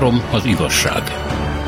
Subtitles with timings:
[0.00, 1.02] Három az igazság.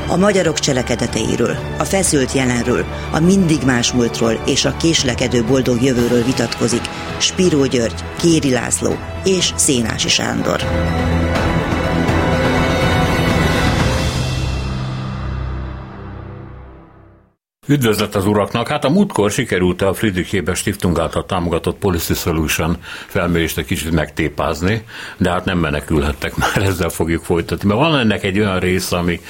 [0.09, 6.25] A magyarok cselekedeteiről, a feszült jelenről, a mindig más múltról és a késlekedő boldog jövőről
[6.25, 6.83] vitatkozik
[7.19, 10.61] Spiró György, Kéri László és Szénási Sándor.
[17.73, 18.69] Üdvözlet az uraknak!
[18.69, 22.77] Hát a múltkor sikerült a Friedrich Ebert Stiftung által támogatott Policy Solution
[23.07, 24.85] felmérést egy kicsit megtépázni,
[25.17, 27.69] de hát nem menekülhettek már, ezzel fogjuk folytatni.
[27.69, 29.21] Mert van ennek egy olyan része, ami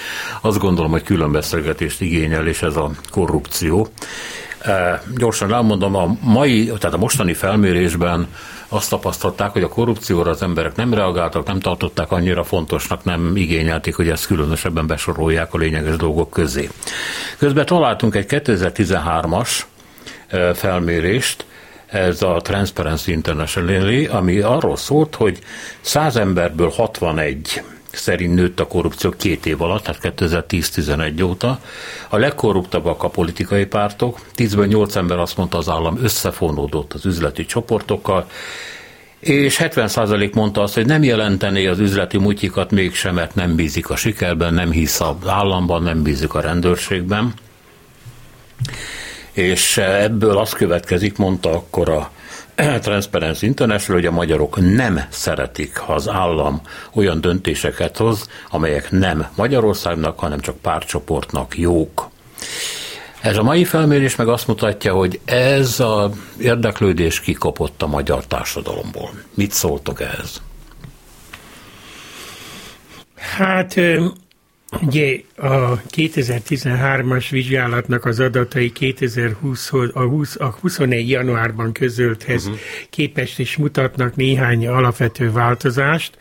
[0.40, 3.88] azt gondolom, hogy külön beszélgetést igényel, és ez a korrupció.
[4.58, 8.26] E, gyorsan elmondom, a mai, tehát a mostani felmérésben
[8.72, 13.94] azt tapasztalták, hogy a korrupcióra az emberek nem reagáltak, nem tartották annyira fontosnak, nem igényelték,
[13.94, 16.68] hogy ezt különösebben besorolják a lényeges dolgok közé.
[17.38, 19.60] Közben találtunk egy 2013-as
[20.54, 21.44] felmérést,
[21.86, 25.38] ez a Transparency International, ami arról szólt, hogy
[25.80, 27.62] 100 emberből 61
[27.92, 31.60] szerint nőtt a korrupció két év alatt, tehát 2010-11 óta.
[32.08, 37.44] A legkorruptabbak a politikai pártok, 10-ből 8 ember azt mondta, az állam összefonódott az üzleti
[37.44, 38.26] csoportokkal,
[39.20, 43.96] és 70% mondta azt, hogy nem jelentené az üzleti mutyikat mégsem, mert nem bízik a
[43.96, 47.32] sikerben, nem hisz az államban, nem bízik a rendőrségben.
[49.32, 52.10] És ebből az következik, mondta akkor a
[52.80, 56.60] Transparency International, hogy a magyarok nem szeretik, ha az állam
[56.92, 62.10] olyan döntéseket hoz, amelyek nem Magyarországnak, hanem csak párcsoportnak jók.
[63.20, 69.10] Ez a mai felmérés meg azt mutatja, hogy ez az érdeklődés kikopott a magyar társadalomból.
[69.34, 70.42] Mit szóltok ehhez?
[73.16, 73.74] Hát
[74.80, 82.60] Ugye a 2013-as vizsgálatnak az adatai 2020 a, 20, a 21 januárban közölthez uh-huh.
[82.90, 86.18] képest is mutatnak néhány alapvető változást.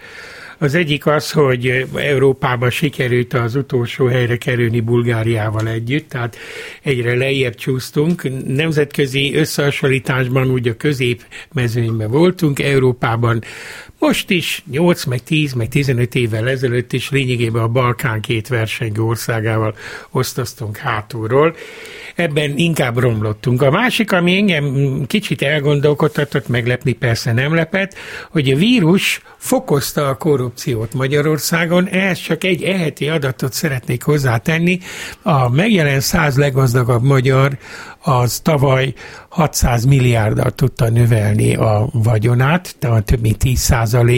[0.61, 6.37] Az egyik az, hogy Európában sikerült az utolsó helyre kerülni Bulgáriával együtt, tehát
[6.81, 8.45] egyre lejjebb csúsztunk.
[8.47, 13.43] Nemzetközi összehasonlításban úgy a középmezőnyben voltunk, Európában
[13.99, 19.01] most is 8, meg 10, meg 15 évvel ezelőtt is lényegében a Balkán két versengő
[19.01, 19.75] országával
[20.11, 21.55] osztoztunk hátulról.
[22.21, 23.61] Ebben inkább romlottunk.
[23.61, 27.95] A másik, ami engem kicsit elgondolkodtatott, meglepni persze nem lepett,
[28.31, 31.87] hogy a vírus fokozta a korrupciót Magyarországon.
[31.87, 34.79] Ehhez csak egy eheti adatot szeretnék hozzátenni.
[35.21, 37.57] A megjelent száz leggazdagabb magyar
[38.01, 38.93] az tavaly
[39.29, 43.73] 600 milliárddal tudta növelni a vagyonát, tehát több mint 10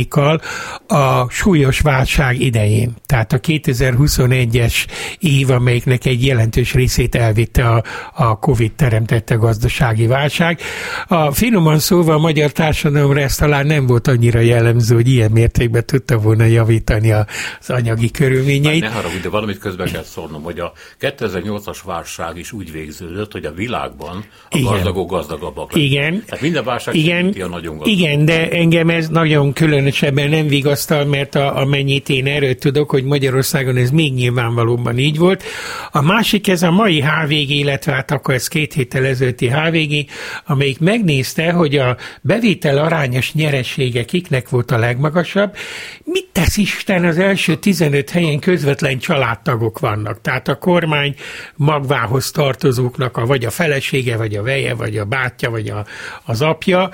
[0.09, 0.41] kal
[0.87, 2.93] a súlyos válság idején.
[3.05, 4.85] Tehát a 2021-es
[5.19, 7.83] év, amelyiknek egy jelentős részét elvitte a,
[8.13, 10.59] a Covid teremtette gazdasági válság.
[11.07, 15.85] A finoman szóval a magyar társadalomra ez talán nem volt annyira jellemző, hogy ilyen mértékben
[15.85, 17.25] tudta volna javítani az
[17.67, 18.81] anyagi körülményeit.
[18.81, 23.45] ne haragudj, de valamit közben kell szólnom, hogy a 2008-as válság is úgy végződött, hogy
[23.45, 24.71] a világban a Igen.
[24.71, 25.75] gazdagok gazdagabbak.
[25.75, 26.23] Igen.
[26.25, 27.35] Tehát minden válság Igen.
[27.39, 27.97] a nagyon gazdag.
[27.97, 33.03] Igen, de engem ez nagyon különösebben nem vigasztal, mert a, amennyit én erről tudok, hogy
[33.03, 35.43] Magyarországon ez még nyilvánvalóban így volt.
[35.91, 40.05] A másik ez a mai HVG, illetve hát akkor ez két héttel ezelőtti HVG,
[40.45, 45.55] amelyik megnézte, hogy a bevétel arányos nyeresége kiknek volt a legmagasabb.
[46.03, 50.21] Mit tesz Isten az első 15 helyen közvetlen családtagok vannak?
[50.21, 51.15] Tehát a kormány
[51.55, 55.85] magvához tartozóknak a, vagy a felesége, vagy a veje, vagy a bátyja, vagy a,
[56.23, 56.89] az apja.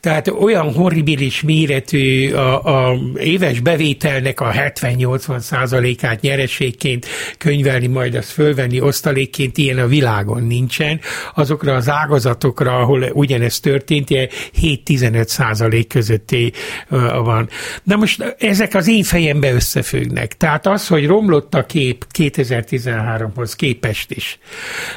[0.00, 7.06] Tehát olyan horribilis méretű a, a éves bevételnek a 70-80 százalékát nyereségként
[7.38, 11.00] könyvelni, majd azt fölvenni osztalékként, ilyen a világon nincsen.
[11.34, 14.08] Azokra az ágazatokra, ahol ugyanez történt,
[14.62, 16.52] 7-15 százalék közötti
[17.24, 17.48] van.
[17.82, 20.36] Na most ezek az én fejembe összefüggnek.
[20.36, 24.38] Tehát az, hogy romlott a kép 2013-hoz képest is,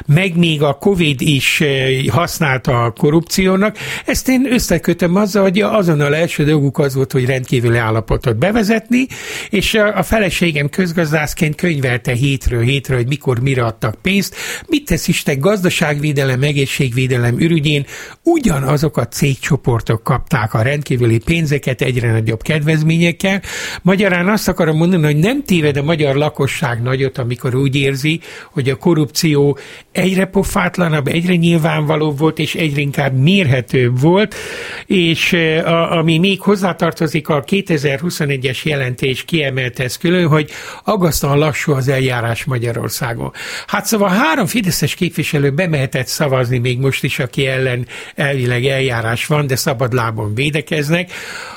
[0.06, 1.62] meg még a Covid is
[2.08, 7.76] használta a korrupciónak, ezt én összekötöm azzal, hogy azonnal első dolguk az volt, hogy rendkívüli
[7.76, 9.06] állapotot bevezetni,
[9.50, 14.34] és a feleségem közgazdászként könyvelte hétről hétről, hogy mikor mire adtak pénzt,
[14.68, 17.86] mit tesz Isten gazdaságvédelem, egészségvédelem ürügyén,
[18.22, 23.42] ugyanazok a cégcsoportok kapták a rendkívüli pénzeket egyre nagyobb kedvezményekkel.
[23.82, 28.20] Magyarán azt akarom mondani, hogy nem téved a magyar lakosság nagyot, amikor úgy érzi,
[28.52, 29.58] hogy a korrupció
[29.92, 34.34] egyre pofátlanabb, egyre nyilvánvalóbb volt, és egyre inkább mérhetőbb volt,
[34.86, 35.32] és
[35.64, 40.50] a, ami még hozzátartozik a 2021-es jelentés kiemelte ezt külön, hogy
[40.84, 43.32] agasztóan lassú az eljárás Magyarországon.
[43.66, 49.46] Hát szóval három fideszes képviselő bemehetett szavazni még most is, aki ellen elvileg eljárás van,
[49.46, 51.10] de szabad lábon védekeznek.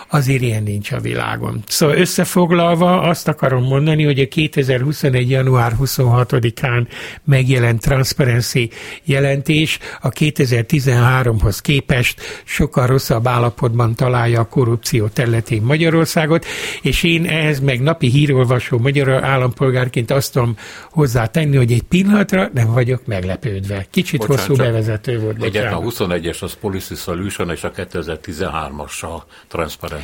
[0.10, 1.64] Azért ilyen nincs a világon.
[1.68, 5.30] Szóval összefoglalva azt akarom mondani, hogy a 2021.
[5.30, 6.88] január 26-án
[7.24, 8.70] megjelent Transparency
[9.04, 16.46] jelentés a 2013-hoz képest sokkal rosszabb állapotban találja a korrupció területén Magyarországot,
[16.82, 20.56] és én ehhez meg napi hírolvasó magyar állampolgárként azt tudom
[20.92, 23.86] hozzátenni, hogy egy pillanatra nem vagyok meglepődve.
[23.90, 25.44] Kicsit Bocsánat, hosszú bevezető volt.
[25.44, 29.99] Egyetlen a 21-es az Policy Solution, és a 2013-as a Transparency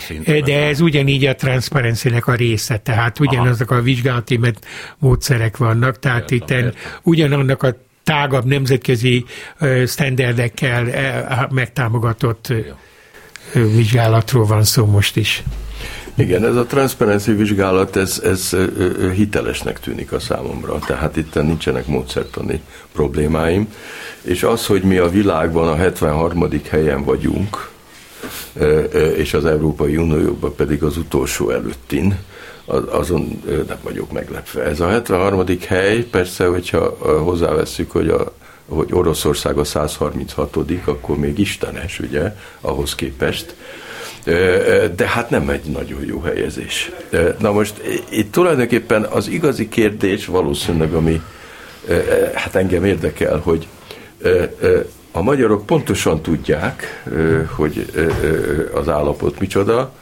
[0.45, 3.79] De ez ugyanígy a transparency a része, tehát ugyanazok Aha.
[3.79, 4.39] a vizsgálati
[4.97, 6.53] módszerek vannak, tehát itt
[7.03, 9.25] ugyanannak a tágabb nemzetközi
[9.85, 10.85] sztenderdekkel
[11.51, 12.53] megtámogatott
[13.53, 15.43] vizsgálatról van szó most is.
[16.15, 18.55] Igen, ez a transzparency vizsgálat, ez, ez
[19.13, 22.61] hitelesnek tűnik a számomra, tehát itt nincsenek módszertani
[22.93, 23.73] problémáim,
[24.21, 26.49] és az, hogy mi a világban a 73.
[26.69, 27.69] helyen vagyunk,
[29.15, 32.17] és az Európai Unióban pedig az utolsó előttin,
[32.89, 34.63] azon nem vagyok meglepve.
[34.63, 35.43] Ez a 73.
[35.67, 38.33] hely, persze, hogyha hozzáveszünk, hogy a
[38.67, 43.55] hogy Oroszország a 136 akkor még istenes, ugye, ahhoz képest,
[44.95, 46.91] de hát nem egy nagyon jó helyezés.
[47.39, 47.73] Na most
[48.09, 51.21] itt tulajdonképpen az igazi kérdés valószínűleg, ami
[52.33, 53.67] hát engem érdekel, hogy
[55.15, 57.03] a magyarok pontosan tudják,
[57.55, 57.91] hogy
[58.73, 59.93] az állapot micsoda,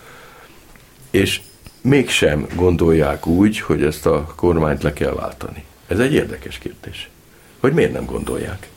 [1.11, 1.41] és
[1.81, 5.63] mégsem gondolják úgy, hogy ezt a kormányt le kell váltani.
[5.87, 7.09] Ez egy érdekes kérdés.
[7.59, 8.69] Hogy miért nem gondolják?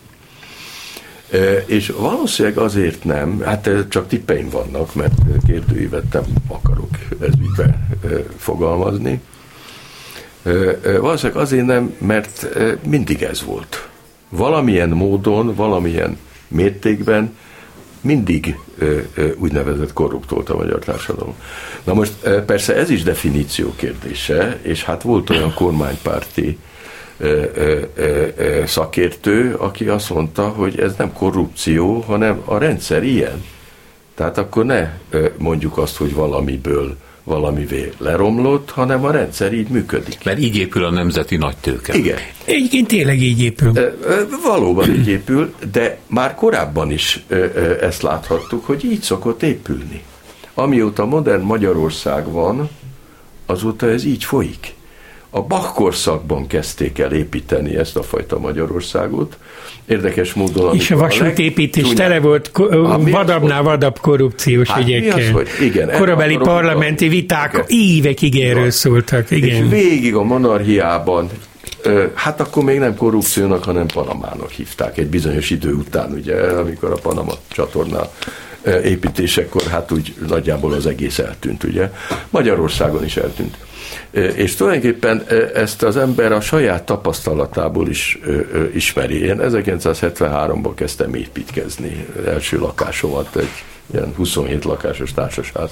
[1.66, 5.14] És valószínűleg azért nem, hát csak tippeim vannak, mert
[5.46, 6.90] kérdőívet nem akarok
[7.20, 7.88] ezügybe
[8.36, 9.20] fogalmazni.
[10.82, 12.46] Valószínűleg azért nem, mert
[12.86, 13.88] mindig ez volt.
[14.28, 16.18] Valamilyen módon, valamilyen
[16.48, 17.36] mértékben
[18.00, 18.58] mindig
[19.36, 21.34] úgynevezett korrupt volt a magyar társadalom.
[21.84, 22.12] Na most
[22.46, 26.58] persze ez is definíció kérdése, és hát volt olyan kormánypárti
[28.64, 33.44] szakértő, aki azt mondta, hogy ez nem korrupció, hanem a rendszer ilyen.
[34.14, 34.90] Tehát akkor ne
[35.38, 36.96] mondjuk azt, hogy valamiből
[37.26, 40.18] valamivé leromlott, hanem a rendszer így működik.
[40.24, 41.94] Mert így épül a nemzeti nagytőke.
[41.94, 42.18] Igen.
[42.44, 43.72] Egyébként tényleg így épül.
[44.42, 47.24] Valóban így épül, de már korábban is
[47.80, 50.02] ezt láthattuk, hogy így szokott épülni.
[50.54, 52.68] Amióta modern Magyarország van,
[53.46, 54.74] azóta ez így folyik
[55.36, 59.36] a Bach korszakban kezdték el építeni ezt a fajta Magyarországot.
[59.86, 60.74] Érdekes módon...
[60.74, 62.50] És a vasútépítés tele volt
[63.10, 65.18] vadabbnál vadabb korrupciós hát ügyekkel.
[65.18, 67.64] Az, hogy igen, Korabeli parlamenti viták igen.
[67.68, 69.30] évekig erről szóltak.
[69.30, 69.64] Igen.
[69.64, 71.30] És végig a monarchiában
[72.14, 76.96] Hát akkor még nem korrupciónak, hanem Panamának hívták egy bizonyos idő után, ugye, amikor a
[77.02, 78.10] Panama csatorna
[78.84, 81.90] építésekor, hát úgy nagyjából az egész eltűnt, ugye.
[82.30, 83.56] Magyarországon is eltűnt.
[84.10, 88.18] És tulajdonképpen ezt az ember a saját tapasztalatából is
[88.74, 89.22] ismeri.
[89.22, 95.70] Én 1973-ban kezdtem építkezni első lakásomat, egy ilyen 27 lakásos társasház.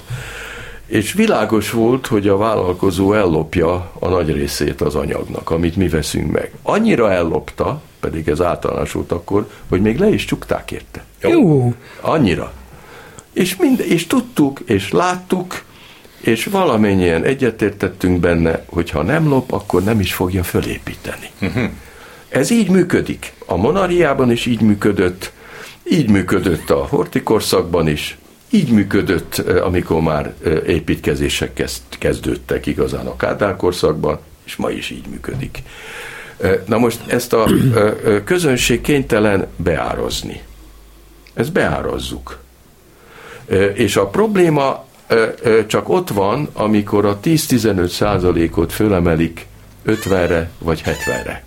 [0.86, 6.32] És világos volt, hogy a vállalkozó ellopja a nagy részét az anyagnak, amit mi veszünk
[6.32, 6.52] meg.
[6.62, 11.04] Annyira ellopta, pedig ez általános volt akkor, hogy még le is csukták érte.
[11.20, 11.74] Jó.
[12.00, 12.52] Annyira.
[13.32, 15.62] És, mind, és tudtuk, és láttuk,
[16.26, 21.30] és valamennyien egyetértettünk benne, hogy ha nem lop, akkor nem is fogja fölépíteni.
[21.40, 21.64] Uh-huh.
[22.28, 23.32] Ez így működik.
[23.46, 25.32] A monarchiában is így működött,
[25.90, 28.18] így működött a hortikorszakban is,
[28.50, 30.34] így működött, amikor már
[30.66, 31.64] építkezések
[31.98, 35.62] kezdődtek igazán a Kádár korszakban, és ma is így működik.
[36.66, 37.48] Na most ezt a
[38.24, 40.42] közönség kénytelen beárazni.
[41.34, 42.38] Ezt beárazzuk.
[43.74, 44.84] És a probléma
[45.66, 49.46] csak ott van, amikor a 10-15 százalékot fölemelik
[49.86, 51.44] 50-re vagy 70-re.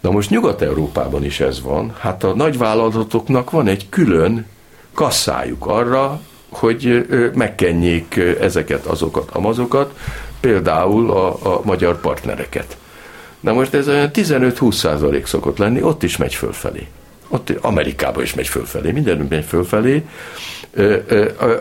[0.00, 1.94] Na most Nyugat-Európában is ez van.
[1.98, 4.46] Hát a nagyvállalatoknak van egy külön
[4.94, 9.98] kasszájuk arra, hogy megkenjék ezeket, azokat, amazokat,
[10.40, 12.76] például a, a magyar partnereket.
[13.40, 16.86] Na most ez olyan 15-20 százalék szokott lenni, ott is megy fölfelé.
[17.28, 20.04] Ott Amerikában is megy fölfelé, mindenütt megy fölfelé,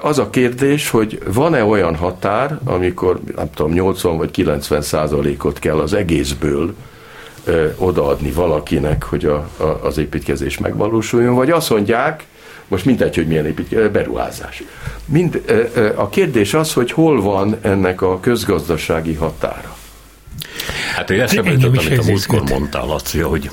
[0.01, 5.79] az a kérdés, hogy van-e olyan határ, amikor nem tudom, 80 vagy 90 százalékot kell
[5.79, 6.73] az egészből
[7.77, 12.25] odaadni valakinek, hogy a, a, az építkezés megvalósuljon, vagy azt mondják,
[12.67, 14.63] most mindegy, hogy milyen építkezés, beruházás.
[15.05, 15.41] Mind,
[15.95, 19.77] a kérdés az, hogy hol van ennek a közgazdasági határa.
[20.95, 23.49] Hát én eszembe jutott, amit a múltkor mondtál, Laci, hogy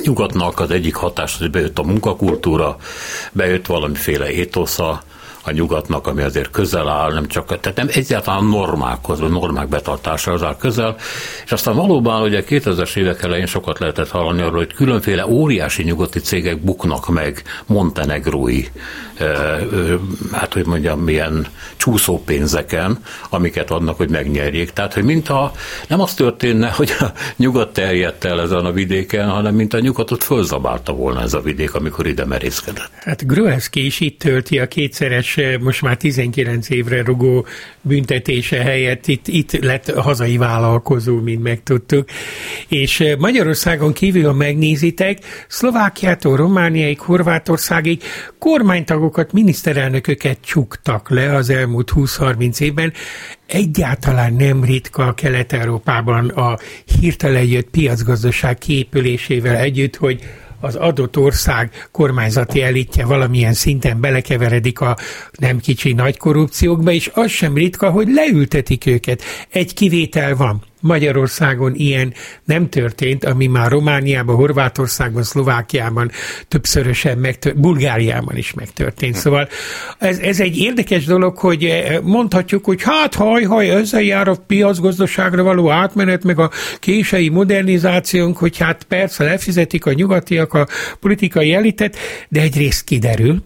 [0.00, 2.76] nyugatnak az egyik hatás, hogy bejött a munkakultúra,
[3.32, 5.02] bejött valamiféle étosza,
[5.44, 10.42] a nyugatnak, ami azért közel áll, nem csak, tehát nem egyáltalán normákhoz, vagy normák betartásához
[10.42, 10.96] áll közel,
[11.44, 16.18] és aztán valóban ugye 2000-es évek elején sokat lehetett hallani arról, hogy különféle óriási nyugati
[16.18, 18.64] cégek buknak meg montenegrói,
[20.32, 21.46] hát hogy mondjam, milyen
[21.76, 22.98] csúszópénzeken,
[23.30, 24.70] amiket adnak, hogy megnyerjék.
[24.70, 25.52] Tehát, hogy mintha
[25.88, 27.04] nem az történne, hogy a
[27.36, 31.74] nyugat terjedt el ezen a vidéken, hanem mint a nyugatot fölzabálta volna ez a vidék,
[31.74, 32.90] amikor ide merészkedett.
[33.00, 37.46] Hát Gruevski is itt tölti a kétszeres, most már 19 évre rugó
[37.80, 42.08] büntetése helyett itt, itt lett hazai vállalkozó, mint megtudtuk.
[42.68, 48.02] És Magyarországon kívül, ha megnézitek, Szlovákiától Romániáig, Horvátországig
[48.38, 52.92] kormánytagokat, miniszterelnököket csuktak le az elmúlt 20-30 évben.
[53.46, 56.58] Egyáltalán nem ritka Kelet-Európában a
[57.00, 60.22] hirtelen jött piacgazdaság kiépülésével együtt, hogy
[60.62, 64.96] az adott ország kormányzati elitje valamilyen szinten belekeveredik a
[65.38, 69.22] nem kicsi nagy korrupciókba, és az sem ritka, hogy leültetik őket.
[69.48, 70.62] Egy kivétel van.
[70.82, 76.10] Magyarországon ilyen nem történt, ami már Romániában, Horvátországban, Szlovákiában
[76.48, 79.14] többszörösen megtörtént, Bulgáriában is megtörtént.
[79.14, 79.48] Szóval
[79.98, 84.36] ez, ez egy érdekes dolog, hogy eh, mondhatjuk, hogy hát haj, haj, ezzel jár a
[84.46, 90.66] piacgazdaságra való átmenet, meg a kései modernizációnk, hogy hát persze lefizetik a nyugatiak a
[91.00, 91.96] politikai elitet,
[92.28, 93.42] de egyrészt kiderül,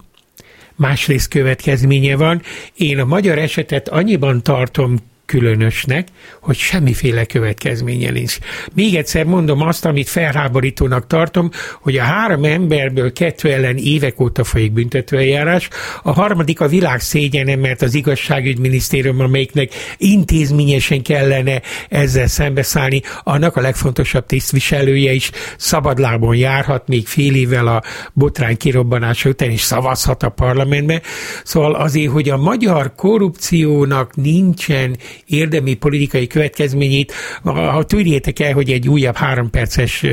[0.75, 2.41] másrészt következménye van.
[2.75, 6.07] Én a magyar esetet annyiban tartom különösnek,
[6.41, 8.37] hogy semmiféle következménye nincs.
[8.73, 11.49] Még egyszer mondom azt, amit felháborítónak tartom,
[11.81, 15.69] hogy a három emberből kettő ellen évek óta folyik büntetőeljárás,
[16.03, 23.61] a harmadik a világ szégyene, mert az igazságügyminisztérium, amelyiknek intézményesen kellene ezzel szembeszállni, annak a
[23.61, 30.29] legfontosabb tisztviselője is szabadlábon járhat még fél évvel a botrány kirobbanása után, és szavazhat a
[30.29, 31.01] parlamentbe.
[31.43, 38.87] Szóval azért, hogy a magyar korrupciónak nincsen érdemi politikai következményét, ha tűrjétek el, hogy egy
[38.89, 40.05] újabb három perces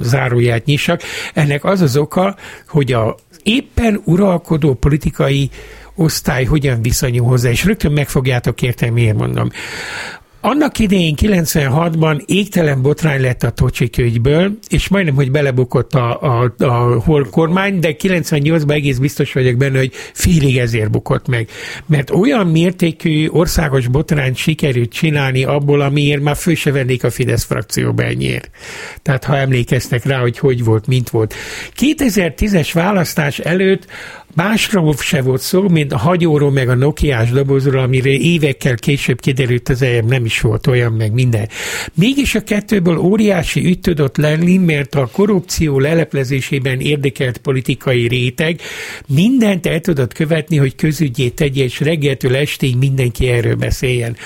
[0.00, 1.00] záróját nyissak,
[1.34, 2.36] ennek az az oka,
[2.68, 5.50] hogy a éppen uralkodó politikai
[5.94, 9.50] osztály hogyan viszonyul hozzá, és rögtön meg fogjátok érteni, miért mondom.
[10.44, 16.54] Annak idején 96-ban égtelen botrány lett a Tocsik ügyből, és majdnem, hogy belebukott a, a,
[16.58, 21.48] a kormány, de 98-ban egész biztos vagyok benne, hogy félig ezért bukott meg.
[21.86, 27.44] Mert olyan mértékű országos botrányt sikerült csinálni abból, amiért már fő se vennék a Fidesz
[27.44, 28.50] frakcióba ennyiért.
[29.02, 31.34] Tehát ha emlékeztek rá, hogy hogy volt, mint volt.
[31.78, 33.86] 2010-es választás előtt
[34.34, 39.68] Másról se volt szó, mint a hagyóról, meg a Nokiás dobozról, amire évekkel később kiderült
[39.68, 41.48] az ejem nem is volt olyan, meg minden.
[41.94, 48.60] Mégis a kettőből óriási ügy tudott lenni, mert a korrupció leleplezésében érdekelt politikai réteg
[49.06, 54.16] mindent el tudott követni, hogy közügyét tegye, és reggeltől estig mindenki erről beszéljen.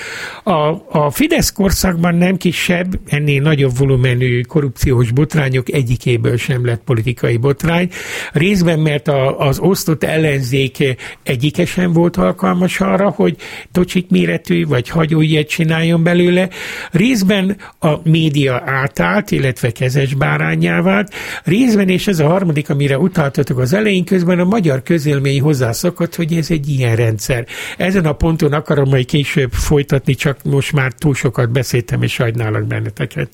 [0.43, 7.37] A, a Fidesz korszakban nem kisebb, ennél nagyobb volumenű korrupciós botrányok egyikéből sem lett politikai
[7.37, 7.89] botrány.
[8.31, 13.35] Részben, mert a, az osztott adott ellenzék egyike sem volt alkalmas arra, hogy
[13.71, 16.49] tocsik méretű vagy hagyó ilyet csináljon belőle.
[16.91, 21.13] Részben a média átállt, illetve kezes bárányá vált.
[21.43, 26.33] Részben, és ez a harmadik, amire utaltatok az elején, közben a magyar közélmény hozzászokott, hogy
[26.33, 27.45] ez egy ilyen rendszer.
[27.77, 32.63] Ezen a ponton akarom majd később folytatni, csak most már túl sokat beszéltem, és sajnálok
[32.63, 33.29] benneteket.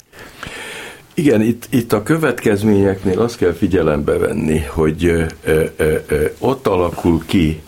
[1.14, 5.66] Igen, itt, itt a következményeknél azt kell figyelembe venni, hogy ö, ö,
[6.08, 7.62] ö, ott alakul ki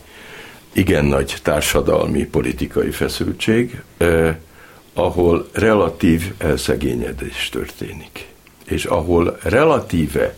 [0.74, 4.30] igen nagy társadalmi politikai feszültség, ö,
[4.94, 8.28] ahol relatív elszegényedés történik,
[8.66, 10.36] és ahol relatíve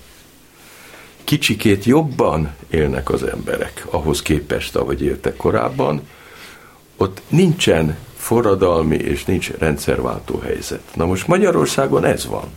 [1.23, 6.01] kicsikét jobban élnek az emberek ahhoz képest, ahogy éltek korábban,
[6.97, 10.83] ott nincsen forradalmi és nincs rendszerváltó helyzet.
[10.93, 12.49] Na most Magyarországon ez van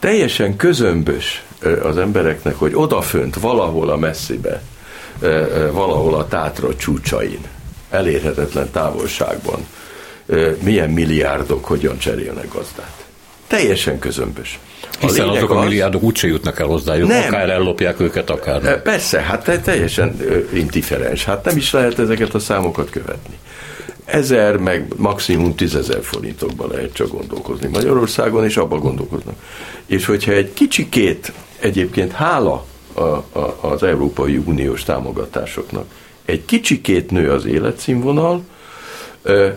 [0.00, 1.44] teljesen közömbös
[1.82, 4.62] az embereknek, hogy odafönt, valahol a messzibe,
[5.72, 7.40] valahol a tátra csúcsain,
[7.90, 9.66] elérhetetlen távolságban,
[10.62, 13.04] milyen milliárdok hogyan cserélnek gazdát.
[13.46, 14.58] Teljesen közömbös.
[14.82, 18.82] A Hiszen azok a az, milliárdok úgyse jutnak el hozzájuk, nem, akár ellopják őket, akár.
[18.82, 20.16] Persze, hát teljesen
[20.52, 21.24] indifferens.
[21.24, 23.38] Hát nem is lehet ezeket a számokat követni
[24.12, 29.34] ezer, meg maximum tízezer forintokban lehet csak gondolkozni Magyarországon, és abban gondolkoznak.
[29.86, 35.84] És hogyha egy kicsikét, egyébként hála a, a, az Európai Uniós támogatásoknak,
[36.24, 38.44] egy kicsikét nő az életszínvonal,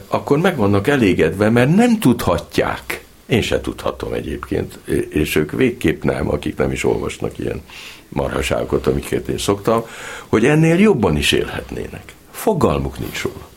[0.08, 4.80] akkor meg vannak elégedve, mert nem tudhatják, én se tudhatom egyébként,
[5.10, 7.62] és ők végképp nem, akik nem is olvasnak ilyen
[8.10, 9.86] marhaságokat, amiket én szoktam,
[10.28, 13.53] hogy ennél jobban is élhetnének Fogalmuk nincs róla.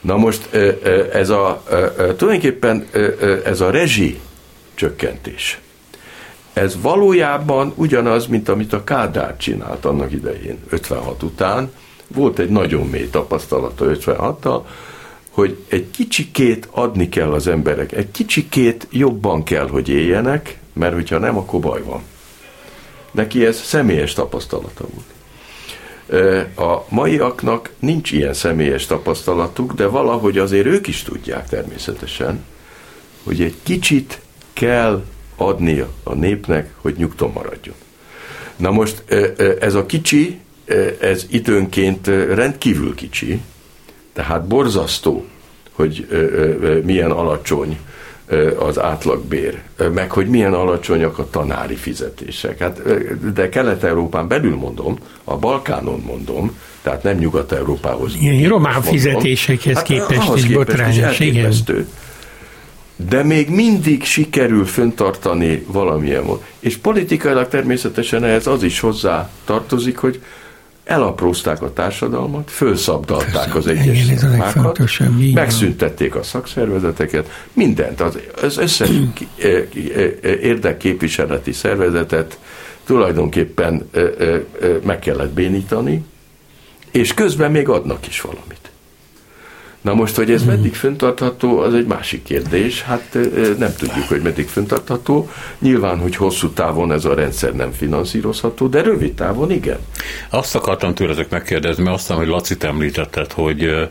[0.00, 0.54] Na most
[1.12, 1.62] ez a,
[2.16, 2.88] tulajdonképpen
[3.44, 4.20] ez a rezsi
[4.74, 5.60] csökkentés,
[6.52, 11.72] ez valójában ugyanaz, mint amit a Kádár csinált annak idején, 56 után.
[12.14, 14.60] Volt egy nagyon mély tapasztalata 56-tal,
[15.30, 21.18] hogy egy kicsikét adni kell az emberek, egy kicsikét jobban kell, hogy éljenek, mert hogyha
[21.18, 22.02] nem, akkor baj van.
[23.10, 25.15] Neki ez személyes tapasztalata volt.
[26.56, 32.44] A maiaknak nincs ilyen személyes tapasztalatuk, de valahogy azért ők is tudják természetesen,
[33.24, 34.20] hogy egy kicsit
[34.52, 35.04] kell
[35.36, 37.74] adni a népnek, hogy nyugton maradjon.
[38.56, 39.04] Na most
[39.60, 40.40] ez a kicsi,
[41.00, 43.40] ez időnként rendkívül kicsi,
[44.12, 45.24] tehát borzasztó,
[45.72, 46.08] hogy
[46.84, 47.78] milyen alacsony
[48.58, 49.62] az átlagbér,
[49.94, 52.58] meg hogy milyen alacsonyak a tanári fizetések.
[52.58, 52.82] Hát,
[53.32, 58.14] de Kelet-Európán belül mondom, a Balkánon mondom, tehát nem Nyugat-Európához.
[58.20, 61.52] Ilyen román fizetésekhez hát, képest is botrányos, igen.
[63.08, 66.42] De még mindig sikerül föntartani valamilyen módon.
[66.58, 70.20] És politikailag természetesen ehhez az is hozzá tartozik, hogy
[70.86, 74.78] elaprózták a társadalmat, fölszabdalták az egyes szakmákat,
[75.34, 78.90] megszüntették a szakszervezeteket, mindent, az, az összes
[80.40, 82.38] érdekképviseleti szervezetet
[82.84, 83.90] tulajdonképpen
[84.84, 86.04] meg kellett bénítani,
[86.90, 88.65] és közben még adnak is valamit.
[89.86, 92.82] Na most, hogy ez meddig föntartható, az egy másik kérdés.
[92.82, 93.18] Hát
[93.58, 95.30] nem tudjuk, hogy meddig föntartható.
[95.58, 99.78] Nyilván, hogy hosszú távon ez a rendszer nem finanszírozható, de rövid távon igen.
[100.30, 103.88] Azt akartam tőletek megkérdezni, mert aztán, hogy Lacit említetted, hogy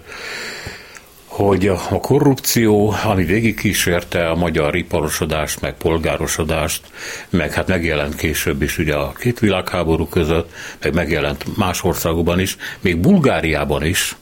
[1.25, 3.75] hogy a korrupció, ami végig
[4.11, 6.81] a magyar iparosodást, meg polgárosodást,
[7.29, 12.57] meg hát megjelent később is ugye a két világháború között, meg megjelent más országokban is,
[12.79, 14.15] még Bulgáriában is,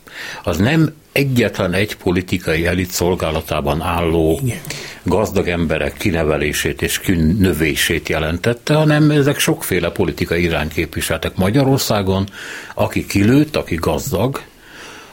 [0.44, 4.58] az nem egyetlen egy politikai elit szolgálatában álló Igen.
[5.04, 12.28] gazdag emberek kinevelését és kinövését jelentette, hanem ezek sokféle politikai irányt képviseltek Magyarországon,
[12.74, 14.42] aki kilőtt, aki gazdag,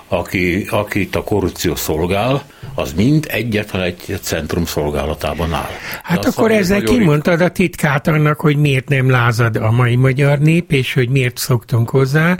[0.09, 2.45] aki, akit a korrupció szolgál,
[2.81, 5.71] az mind egyetlen egy centrum szolgálatában áll.
[6.03, 10.39] Hát De akkor ezzel kimondtad a titkát annak, hogy miért nem lázad a mai magyar
[10.39, 12.39] nép, és hogy miért szoktunk hozzá.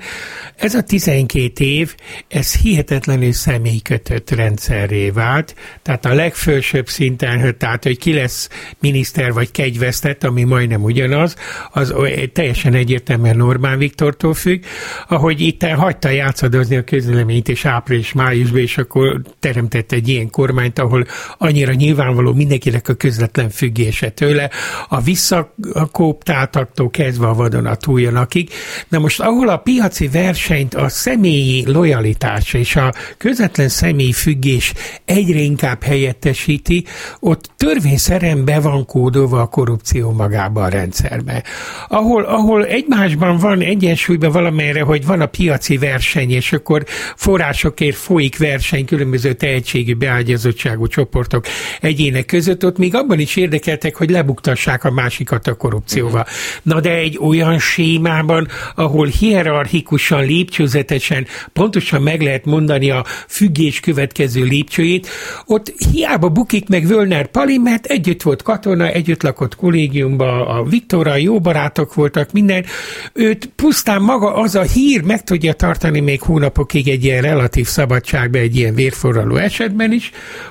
[0.57, 1.95] Ez a 12 év,
[2.29, 8.49] ez hihetetlenül személykötött rendszerré vált, tehát a legfősebb szinten, tehát hogy ki lesz
[8.79, 11.37] miniszter vagy kegyvesztett, ami majdnem ugyanaz,
[11.73, 11.95] az
[12.33, 14.65] teljesen egyértelműen Orbán Viktortól függ,
[15.09, 21.07] ahogy itt hagyta játszadozni a közleményt, és április-májusban, és akkor teremtett egy ilyen kormányt, ahol
[21.39, 24.51] annyira nyilvánvaló mindenkinek a közvetlen függése tőle,
[24.89, 28.51] a visszakóptáltaktól kezdve a vadonatúljanakig.
[28.89, 34.73] Na most, ahol a piaci versenyt a személyi lojalitás és a közvetlen személyi függés
[35.05, 36.85] egyre inkább helyettesíti,
[37.21, 41.43] ott törvényszerűen be van kódolva a korrupció magába a rendszerbe.
[41.89, 46.85] Ahol, ahol egymásban van egyensúlyban valamelyre, hogy van a piaci verseny, és akkor
[47.17, 51.45] forrásokért folyik verseny különböző tehetségű beágyazottságú csoportok
[51.81, 56.27] egyének között, ott még abban is érdekeltek, hogy lebuktassák a másikat a korrupcióval.
[56.63, 64.45] Na de egy olyan sémában, ahol hierarchikusan, lépcsőzetesen pontosan meg lehet mondani a függés következő
[64.45, 65.09] lépcsőjét,
[65.47, 71.19] ott hiába bukik meg Völner Pali, mert együtt volt katona, együtt lakott kollégiumba, a Viktorral
[71.19, 72.65] jó barátok voltak, minden.
[73.13, 78.39] Őt pusztán maga az a hír meg tudja tartani még hónapokig egy ilyen relatív szabadságba,
[78.39, 80.00] egy ilyen vérforraló esetben is,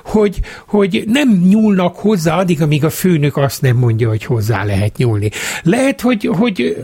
[0.04, 4.96] hogy, hogy nem nyúlnak hozzá addig, amíg a főnök azt nem mondja, hogy hozzá lehet
[4.96, 5.30] nyúlni.
[5.62, 6.76] Lehet, hogy, hogy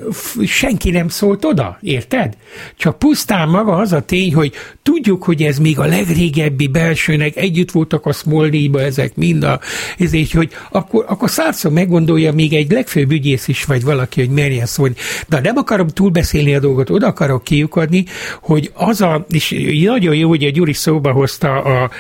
[0.47, 2.37] senki nem szólt oda, érted?
[2.77, 4.53] Csak pusztán maga az a tény, hogy
[4.83, 9.61] tudjuk, hogy ez még a legrégebbi belsőnek, együtt voltak a Smolnyba ezek mind a,
[9.99, 14.67] ezért, hogy akkor, akkor százszor meggondolja még egy legfőbb ügyész is, vagy valaki, hogy merjen
[14.67, 14.95] szólni.
[15.29, 18.05] De nem akarom túlbeszélni a dolgot, oda akarok kiukadni,
[18.41, 21.91] hogy az a, és nagyon jó, hogy a Gyuri szóba hozta a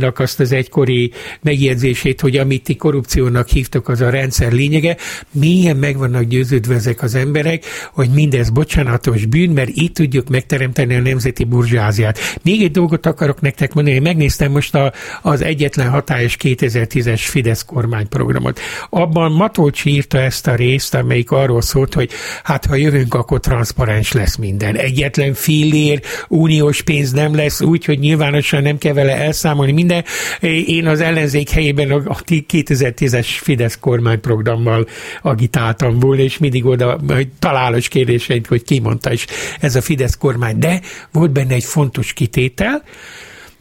[0.00, 4.96] Láncinak azt az egykori megjegyzését, hogy amit ti korrupciónak hívtok, az a rendszer lényege.
[5.30, 10.94] Milyen meg vannak győződve ezek az emberek, hogy mindez bocsánatos bűn, mert így tudjuk megteremteni
[10.94, 12.18] a nemzeti burzsáziát.
[12.42, 17.64] Még egy dolgot akarok nektek mondani, hogy megnéztem most a, az egyetlen hatályos 2010-es Fidesz
[17.64, 18.60] kormányprogramot.
[18.90, 22.10] Abban Matolcsi írta ezt a részt, amelyik arról szólt, hogy
[22.42, 24.76] hát ha jövünk, akkor transzparens lesz minden.
[24.76, 30.04] Egyetlen fillér, uniós pénz nem lesz úgy, hogy nyilvánosan nem kell vele elszámolni minden, de
[30.48, 34.86] én az ellenzék helyében a 2010-es Fidesz kormányprogrammal
[35.22, 37.00] agitáltam volna, és mindig oda
[37.38, 39.26] találós kérdéseit, hogy ki mondta is
[39.60, 40.58] ez a Fidesz kormány.
[40.58, 40.80] De
[41.12, 42.82] volt benne egy fontos kitétel,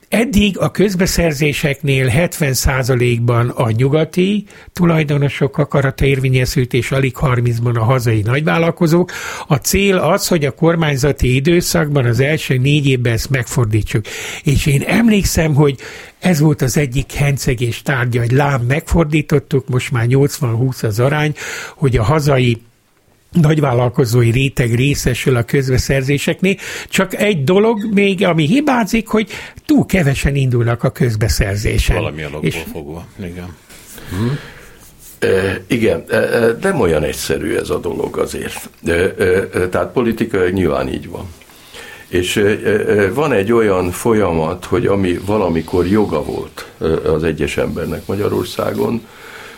[0.09, 9.11] Eddig a közbeszerzéseknél 70%-ban a nyugati tulajdonosok akarata érvényesült, és alig 30-ban a hazai nagyvállalkozók.
[9.47, 14.05] A cél az, hogy a kormányzati időszakban az első négy évben ezt megfordítsuk.
[14.43, 15.79] És én emlékszem, hogy
[16.19, 21.33] ez volt az egyik hencegés tárgya, hogy lám megfordítottuk, most már 80-20 az arány,
[21.75, 22.61] hogy a hazai
[23.31, 26.55] nagyvállalkozói réteg részesül a közbeszerzéseknél.
[26.89, 29.29] Csak egy dolog még, ami hibázik, hogy
[29.65, 31.95] túl kevesen indulnak a közbeszerzésen.
[31.95, 32.57] Valamilyen okból és...
[32.71, 33.55] fogva, igen.
[34.09, 34.27] Hm?
[35.19, 36.03] E, igen,
[36.61, 38.69] nem olyan egyszerű ez a dolog azért.
[38.85, 41.33] E, e, tehát politikai nyilván így van.
[42.07, 42.43] És
[43.13, 46.71] van egy olyan folyamat, hogy ami valamikor joga volt
[47.05, 49.07] az egyes embernek Magyarországon,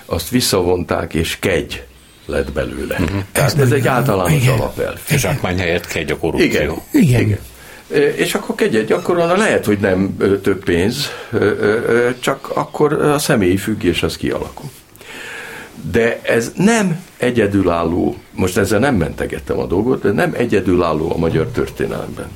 [0.06, 1.84] azt visszavonták, és kegy
[2.32, 2.96] lett belőle.
[3.00, 3.22] Uh-huh.
[3.32, 4.54] Tehát ez, ez egy általános igen.
[4.54, 4.98] alapelv.
[5.10, 6.48] Zsákmány helyett kegy a korrupció.
[6.48, 6.74] Igen.
[6.92, 7.22] igen.
[7.22, 7.40] igen.
[8.16, 11.12] És akkor kegyet gyakorolna, lehet, hogy nem több pénz,
[12.20, 14.70] csak akkor a személyi függés az kialakul.
[15.92, 21.48] De ez nem egyedülálló, most ezzel nem mentegettem a dolgot, de nem egyedülálló a magyar
[21.48, 22.28] történelemben.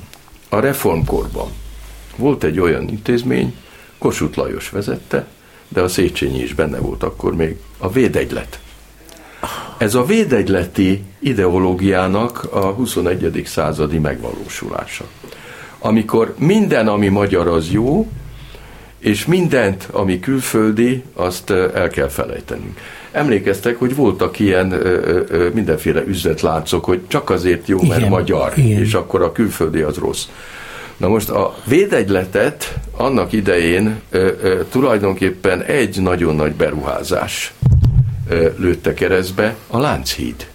[0.48, 1.48] A reformkorban
[2.16, 3.54] volt egy olyan intézmény,
[3.98, 5.26] Kossuth Lajos vezette,
[5.68, 8.60] de a Széchenyi is benne volt akkor még, a védegylet.
[9.78, 13.42] Ez a védegyleti ideológiának a 21.
[13.46, 15.04] századi megvalósulása.
[15.78, 18.08] Amikor minden, ami magyar, az jó,
[18.98, 22.78] és mindent, ami külföldi, azt el kell felejtenünk.
[23.12, 28.52] Emlékeztek, hogy voltak ilyen ö, ö, mindenféle üzletláncok, hogy csak azért jó, mert igen, magyar,
[28.56, 28.80] igen.
[28.80, 30.24] és akkor a külföldi az rossz.
[30.96, 37.54] Na most a védegyletet annak idején ö, ö, tulajdonképpen egy nagyon nagy beruházás
[38.56, 40.46] lőtte keresztbe a Lánchíd.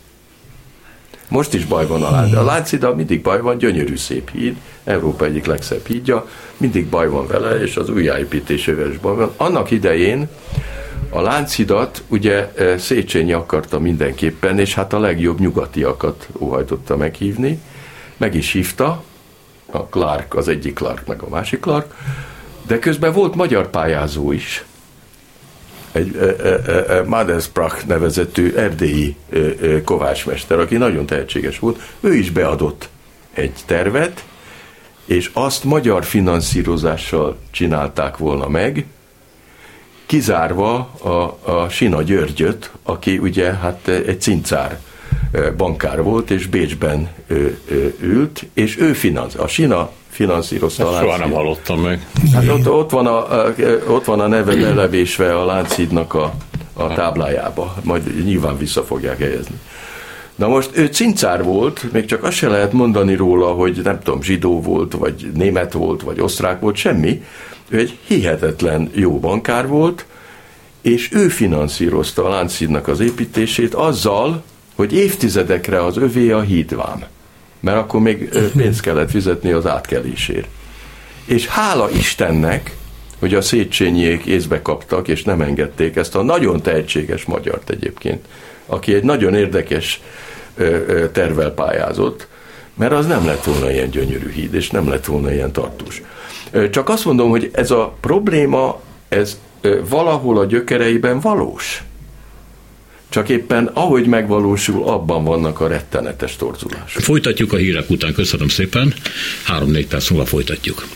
[1.28, 2.38] Most is baj van a Lánchíd.
[2.38, 7.28] A Lánchíd mindig baj van, gyönyörű szép híd, Európa egyik legszebb hídja, mindig baj van
[7.28, 9.32] vele, és az újjáépítésével is baj van.
[9.38, 10.30] Annak idején
[11.10, 17.60] a Lánchidat ugye Széchenyi akarta mindenképpen, és hát a legjobb nyugatiakat óhajtotta meghívni,
[18.18, 19.04] meg is hívta,
[19.72, 21.96] a Clark, az egyik Clark, meg a másik Clark,
[22.68, 24.66] de közben volt magyar pályázó is,
[25.92, 26.36] egy
[27.06, 29.16] Madensprach nevezetű erdélyi
[29.84, 32.90] kovácsmester, aki nagyon tehetséges volt, ő is beadott
[33.34, 34.24] egy tervet,
[35.06, 38.86] és azt magyar finanszírozással csinálták volna meg,
[40.06, 44.80] kizárva a, a Sina Györgyöt, aki ugye hát egy cincár
[45.58, 47.10] bankár volt, és Bécsben
[48.02, 52.08] ült, és ő finansz, a Sina finanszírozta a Soha nem hallottam meg.
[52.34, 53.28] Hát ott, ott, van a,
[53.88, 56.34] ott van a neve belevésve a Lánchídnak a,
[56.74, 59.56] a táblájába, majd nyilván vissza fogják helyezni.
[60.36, 64.22] Na most ő cincár volt, még csak azt se lehet mondani róla, hogy nem tudom,
[64.22, 67.24] zsidó volt, vagy német volt, vagy osztrák volt, semmi.
[67.70, 70.06] Ő egy hihetetlen jó bankár volt,
[70.82, 74.44] és ő finanszírozta a Lánchídnak az építését azzal,
[74.76, 77.04] hogy évtizedekre az övé a hídvám
[77.62, 80.48] mert akkor még pénzt kellett fizetni az átkelésért.
[81.26, 82.76] És hála Istennek,
[83.20, 88.26] hogy a Széchenyiék észbe kaptak, és nem engedték ezt a nagyon tehetséges magyart egyébként,
[88.66, 90.02] aki egy nagyon érdekes
[91.12, 92.28] tervel pályázott,
[92.74, 96.02] mert az nem lett volna ilyen gyönyörű híd, és nem lett volna ilyen tartós.
[96.72, 99.40] Csak azt mondom, hogy ez a probléma, ez
[99.90, 101.84] valahol a gyökereiben valós.
[103.12, 107.02] Csak éppen ahogy megvalósul, abban vannak a rettenetes torzulások.
[107.02, 108.94] Folytatjuk a hírek után, köszönöm szépen.
[109.46, 110.88] Három-négy perc múlva folytatjuk.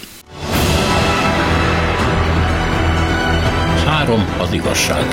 [3.85, 5.05] Három az igazság.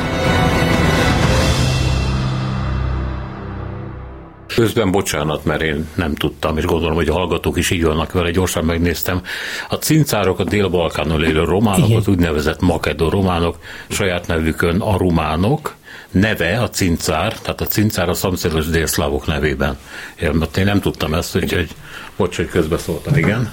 [4.55, 8.31] Közben bocsánat, mert én nem tudtam, és gondolom, hogy a hallgatók is így vannak vele,
[8.31, 9.23] gyorsan megnéztem.
[9.69, 11.99] A cincárok, a Dél-Balkánon élő románok, Igen.
[11.99, 15.75] az úgynevezett makedó románok, saját nevükön a rumánok,
[16.13, 19.79] neve a cincár, tehát a cincár a szomszédos délszlávok nevében.
[20.21, 21.75] Én, én nem tudtam ezt, úgyhogy
[22.17, 23.53] bocs, hogy közbeszóltam, igen.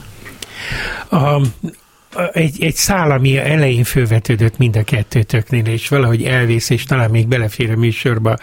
[1.10, 1.41] A,
[2.32, 7.28] egy, egy szál, ami elején fölvetődött mind a kettőtöknél, és valahogy elvész, és talán még
[7.28, 8.38] belefér a műsorba,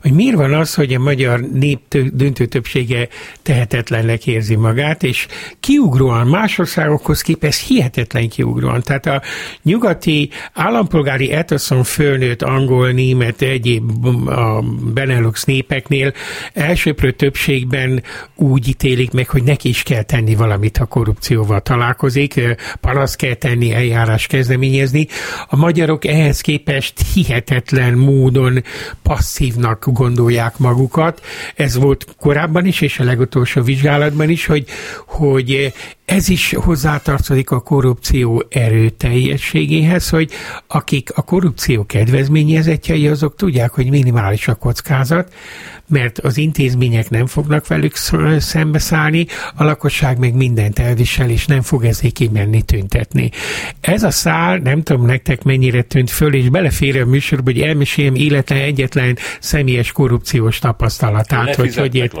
[0.00, 1.80] hogy miért van az, hogy a magyar nép
[2.12, 3.08] döntő többsége
[3.42, 5.26] tehetetlennek érzi magát, és
[5.60, 8.82] kiugróan más országokhoz képest hihetetlen kiugróan.
[8.82, 9.22] Tehát a
[9.62, 16.12] nyugati állampolgári etoszon fölnőtt angol, német, egyéb a Benelux népeknél
[16.52, 18.02] elsőprő többségben
[18.34, 22.40] úgy ítélik meg, hogy neki is kell tenni valamit, ha korrupcióval találkozik,
[23.02, 25.06] azt kell tenni, eljárás kezdeményezni.
[25.48, 28.62] A magyarok ehhez képest hihetetlen módon
[29.02, 31.20] passzívnak gondolják magukat.
[31.54, 34.64] Ez volt korábban is, és a legutolsó vizsgálatban is, hogy,
[35.06, 35.72] hogy
[36.04, 40.30] ez is hozzátartozik a korrupció erőteljességéhez, hogy
[40.66, 45.32] akik a korrupció kedvezményezetjei, azok tudják, hogy minimális a kockázat,
[45.92, 47.96] mert az intézmények nem fognak velük
[48.38, 53.30] szembeszállni, a lakosság meg mindent elvisel, és nem fog ezért kimenni tüntetni.
[53.80, 58.14] Ez a szál, nem tudom nektek mennyire tűnt föl, és belefér a műsorba, hogy elmeséljem
[58.14, 62.16] életlen egyetlen személyes korrupciós tapasztalatát, hogy hogy ért.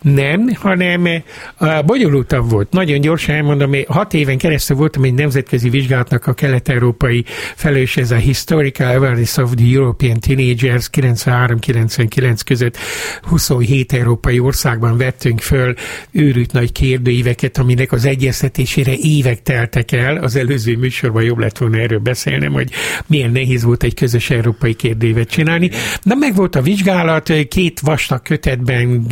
[0.00, 1.22] Nem, hanem
[1.60, 2.70] uh, bonyolultabb volt.
[2.70, 8.16] Nagyon gyorsan elmondom, hat éven keresztül voltam egy nemzetközi vizsgálatnak a kelet-európai felelős, ez a
[8.16, 12.76] Historical Awareness of the European Teenagers 93-99 között
[13.22, 15.74] 27 európai országban vettünk föl
[16.10, 20.16] őrült nagy kérdőíveket, aminek az egyeztetésére évek teltek el.
[20.16, 22.70] Az előző műsorban jobb lett volna erről beszélnem, hogy
[23.06, 25.70] milyen nehéz volt egy közös európai kérdőívet csinálni.
[26.02, 29.06] Na meg volt a vizsgálat, két vastag kötetben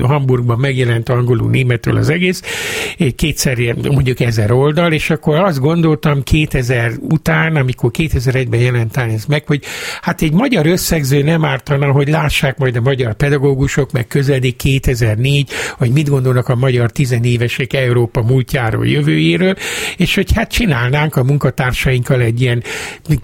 [0.00, 2.42] Hamburgban megjelent angolul, németül az egész,
[3.16, 3.49] kétszer
[3.82, 9.64] mondjuk ezer oldal, és akkor azt gondoltam 2000 után, amikor 2001-ben jelent ez meg, hogy
[10.00, 15.50] hát egy magyar összegző nem ártana, hogy lássák majd a magyar pedagógusok, meg közeledik 2004,
[15.78, 19.54] hogy mit gondolnak a magyar tizenévesek Európa múltjáról, jövőjéről,
[19.96, 22.62] és hogy hát csinálnánk a munkatársainkkal egy ilyen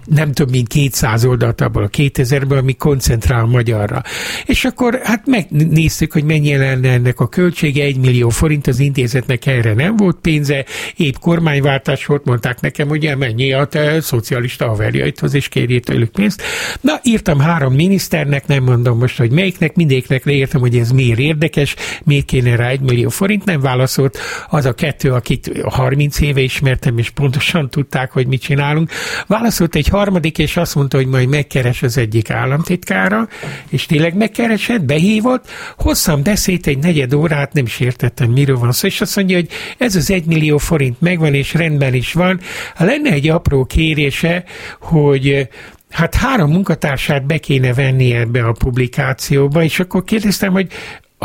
[0.04, 4.02] nem több mint 200 oldalt abból a 2000-ből, ami koncentrál a magyarra.
[4.44, 9.46] És akkor hát megnéztük, hogy mennyi lenne ennek a költsége, egy millió forint, az intézetnek
[9.46, 10.64] erre nem volt pénze,
[10.96, 16.42] épp kormányváltás volt, mondták nekem, hogy mennyi a te szocialista haverjaithoz, és kérjél tőlük pénzt.
[16.80, 21.74] Na, írtam három miniszternek, nem mondom most, hogy melyiknek, mindegyiknek leírtam, hogy ez miért érdekes,
[22.04, 26.98] miért kéne rá egy millió forint, nem válaszolt az a kettő, akit 30 éve ismertem,
[26.98, 28.90] és pontosan tudták, hogy mit csinálunk.
[29.26, 33.28] Válaszolt egy harmadik, és azt mondta, hogy majd megkeres az egyik államtitkára,
[33.68, 38.86] és tényleg megkeresett, behívott, hosszan beszélt egy negyed órát, nem is értettem, miről van szó,
[38.86, 39.48] és azt mondja, hogy
[39.78, 42.40] ez az egy millió forint megvan, és rendben is van.
[42.74, 44.44] Ha lenne egy apró kérése,
[44.80, 45.48] hogy
[45.90, 50.72] hát három munkatársát be kéne venni ebbe a publikációba, és akkor kérdeztem, hogy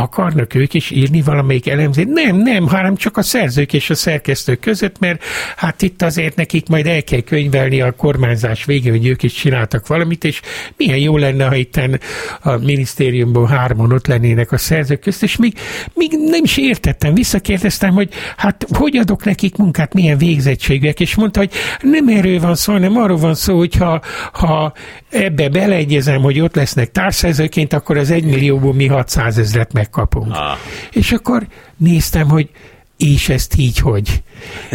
[0.01, 2.07] akarnak ők is írni valamelyik elemzést?
[2.07, 5.23] Nem, nem, hanem csak a szerzők és a szerkesztők között, mert
[5.55, 9.87] hát itt azért nekik majd el kell könyvelni a kormányzás végén, hogy ők is csináltak
[9.87, 10.41] valamit, és
[10.77, 11.79] milyen jó lenne, ha itt
[12.41, 15.53] a minisztériumból hárman ott lennének a szerzők közt, és még,
[15.93, 21.39] még nem is értettem, visszakérdeztem, hogy hát hogy adok nekik munkát, milyen végzettségek, és mondta,
[21.39, 24.01] hogy nem erről van szó, hanem arról van szó, hogy ha,
[24.33, 24.73] ha
[25.11, 30.31] ebbe beleegyezem, hogy ott lesznek társszerzőként, akkor az egymillióból mi 600 ezret megkapunk.
[30.31, 30.57] Ah.
[30.91, 31.47] És akkor
[31.77, 32.49] néztem, hogy
[32.97, 34.23] és ezt így hogy.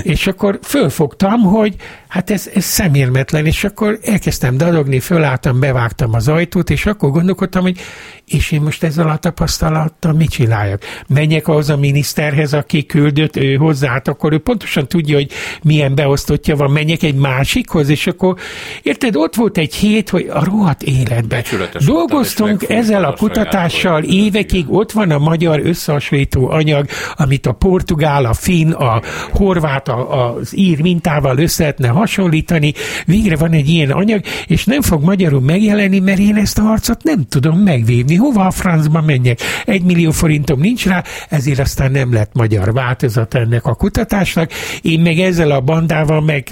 [0.03, 1.75] és akkor fölfogtam, hogy
[2.16, 7.62] hát ez, ez szemérmetlen, és akkor elkezdtem dadogni, fölálltam, bevágtam az ajtót, és akkor gondolkodtam,
[7.62, 7.81] hogy
[8.26, 10.83] és én most ezzel a tapasztalattal mit csináljak?
[11.09, 15.31] Menjek ahhoz a miniszterhez, aki küldött ő hozzá, hát akkor ő pontosan tudja, hogy
[15.62, 18.37] milyen beosztottja van, menjek egy másikhoz, és akkor
[18.83, 21.42] érted, ott volt egy hét, hogy a rohadt életben.
[21.85, 28.33] Dolgoztunk ezzel a kutatással évekig, ott van a magyar összehasonlító anyag, amit a portugál, a
[28.33, 29.02] finn, a
[29.33, 32.73] horvát, a, az ír mintával össze lehetne hasonlítani,
[33.07, 37.03] végre van egy ilyen anyag, és nem fog magyarul megjelenni, mert én ezt a harcot
[37.03, 38.14] nem tudom megvívni.
[38.14, 39.40] Hova a francba menjek?
[39.64, 44.51] Egy millió forintom nincs rá, ezért aztán nem lett magyar változat ennek a kutatásnak.
[44.83, 46.49] Én meg ezzel a bandával meg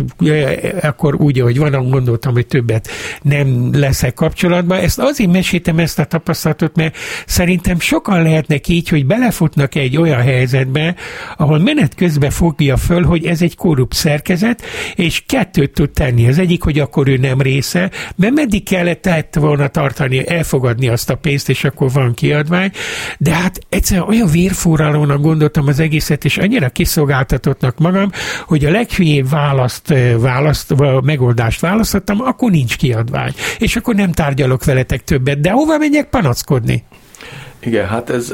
[0.83, 2.89] akkor úgy, hogy van, gondoltam, hogy többet
[3.23, 4.79] nem leszek kapcsolatban.
[4.79, 10.21] Ezt azért meséltem ezt a tapasztalatot, mert szerintem sokan lehetnek így, hogy belefutnak egy olyan
[10.21, 10.95] helyzetbe,
[11.37, 14.63] ahol menet közben fogja föl, hogy ez egy korrupt szerkezet,
[14.95, 16.29] és kettőt tud tenni.
[16.29, 21.15] Az egyik, hogy akkor ő nem része, mert meddig kellett volna tartani, elfogadni azt a
[21.15, 22.71] pénzt, és akkor van kiadvány,
[23.19, 28.11] de hát egyszerűen olyan vérforralónak gondoltam az egészet, és annyira kiszolgáltatottnak magam,
[28.47, 33.33] hogy a leghülyébb választ, választ, megoldást választottam, akkor nincs kiadvány.
[33.59, 36.85] És akkor nem tárgyalok veletek többet, de hova menjek panaszkodni?
[37.61, 38.33] Igen, hát ez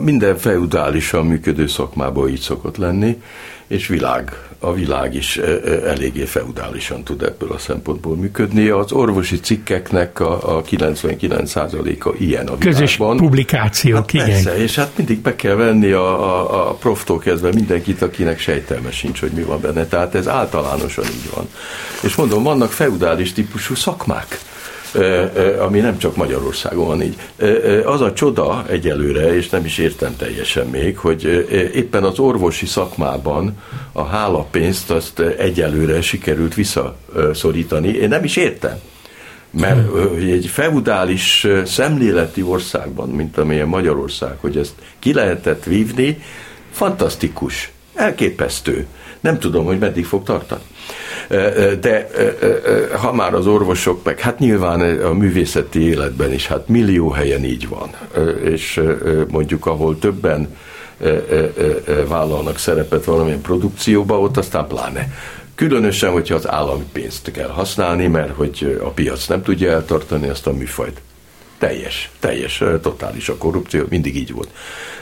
[0.00, 3.22] minden feudálisan működő szakmában így szokott lenni,
[3.66, 5.36] és világ, a világ is
[5.84, 8.68] eléggé feudálisan tud ebből a szempontból működni.
[8.68, 13.16] Az orvosi cikkeknek a, a 99%-a ilyen a Közös világban.
[13.16, 14.26] publikációk, hát igen.
[14.26, 18.90] Persze, és hát mindig be kell venni a, a, a proftól kezdve mindenkit, akinek sejtelme
[18.90, 19.86] sincs, hogy mi van benne.
[19.86, 21.48] Tehát ez általánosan így van.
[22.02, 24.40] És mondom, vannak feudális típusú szakmák,
[25.58, 27.16] ami nem csak Magyarországon van így.
[27.84, 31.24] Az a csoda egyelőre, és nem is értem teljesen még, hogy
[31.74, 33.58] éppen az orvosi szakmában
[33.92, 37.88] a hálapénzt azt egyelőre sikerült visszaszorítani.
[37.88, 38.78] Én nem is értem.
[39.50, 39.88] Mert
[40.20, 46.22] egy feudális szemléleti országban, mint amilyen Magyarország, hogy ezt ki lehetett vívni,
[46.70, 48.86] fantasztikus, elképesztő.
[49.20, 50.62] Nem tudom, hogy meddig fog tartani.
[51.80, 52.10] De
[53.00, 57.68] ha már az orvosok, meg hát nyilván a művészeti életben is, hát millió helyen így
[57.68, 57.90] van.
[58.44, 58.80] És
[59.28, 60.56] mondjuk, ahol többen
[62.08, 65.12] vállalnak szerepet valamilyen produkcióba, ott aztán pláne.
[65.54, 70.46] Különösen, hogyha az állami pénzt kell használni, mert hogy a piac nem tudja eltartani azt
[70.46, 71.00] a műfajt.
[71.60, 74.48] Teljes, teljes, totális a korrupció, mindig így volt.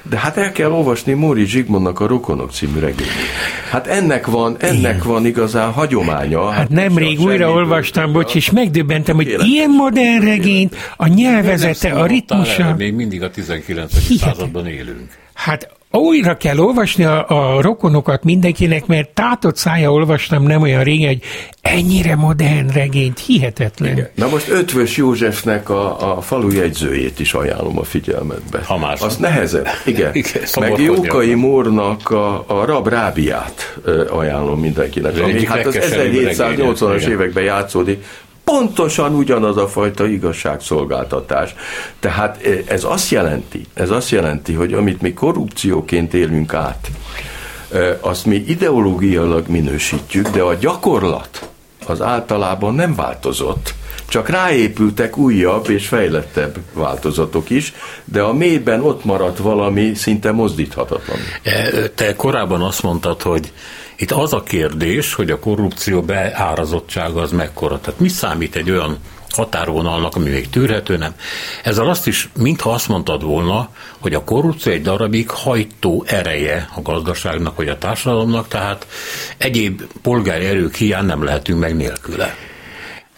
[0.03, 3.13] De hát el kell olvasni Móri Zsigmondnak a Rokonok című regényét.
[3.71, 5.01] Hát ennek van, ennek Igen.
[5.05, 6.49] van igazán hagyománya.
[6.49, 9.47] Hát, hát nemrég újra olvastam, bocs, és megdöbbentem, hogy Élet.
[9.47, 12.75] ilyen modern regényt, a nyelvezete, a ritmusa.
[12.75, 13.93] Még mindig a 19.
[14.19, 15.11] században élünk.
[15.35, 21.09] Hát újra kell olvasni a, a rokonokat mindenkinek, mert tátott szája olvastam nem olyan régen,
[21.09, 21.23] hogy
[21.61, 23.93] ennyire modern regényt, hihetetlen.
[23.93, 24.09] Igen.
[24.15, 28.61] Na most Ötvös Józsefnek a, a falu jegyzőjét is ajánlom a figyelmetbe.
[28.65, 29.01] Ha más.
[29.01, 29.67] Az nehezebb.
[29.85, 30.15] Igen.
[30.19, 33.79] Igen Meg Jókai Mórnak a, a Rab Rábiát
[34.11, 35.23] ajánlom mindenkinek.
[35.23, 38.05] Ami, hát az 1780-as években játszódik,
[38.49, 41.55] pontosan ugyanaz a fajta igazságszolgáltatás.
[42.01, 46.89] Tehát e, ez azt jelenti, ez azt jelenti, hogy amit mi korrupcióként élünk át,
[47.73, 51.49] e, azt mi ideológiailag minősítjük, de a gyakorlat
[51.87, 53.75] az általában nem változott,
[54.09, 57.73] csak ráépültek újabb és fejlettebb változatok is,
[58.05, 61.19] de a mélyben ott maradt valami szinte mozdíthatatlan.
[61.43, 63.53] E, te korábban azt mondtad, hogy
[63.99, 67.81] itt az a kérdés, hogy a korrupció beárazottsága az mekkora.
[67.81, 68.99] Tehát mi számít egy olyan
[69.31, 71.15] határvonalnak, ami még tűrhető, nem.
[71.63, 76.83] Ezzel azt is, mintha azt mondtad volna, hogy a korrupció egy darabig hajtó ereje a
[76.83, 78.87] gazdaságnak vagy a társadalomnak, tehát
[79.39, 82.37] egyéb polgári erők hiány nem lehetünk meg nélküle.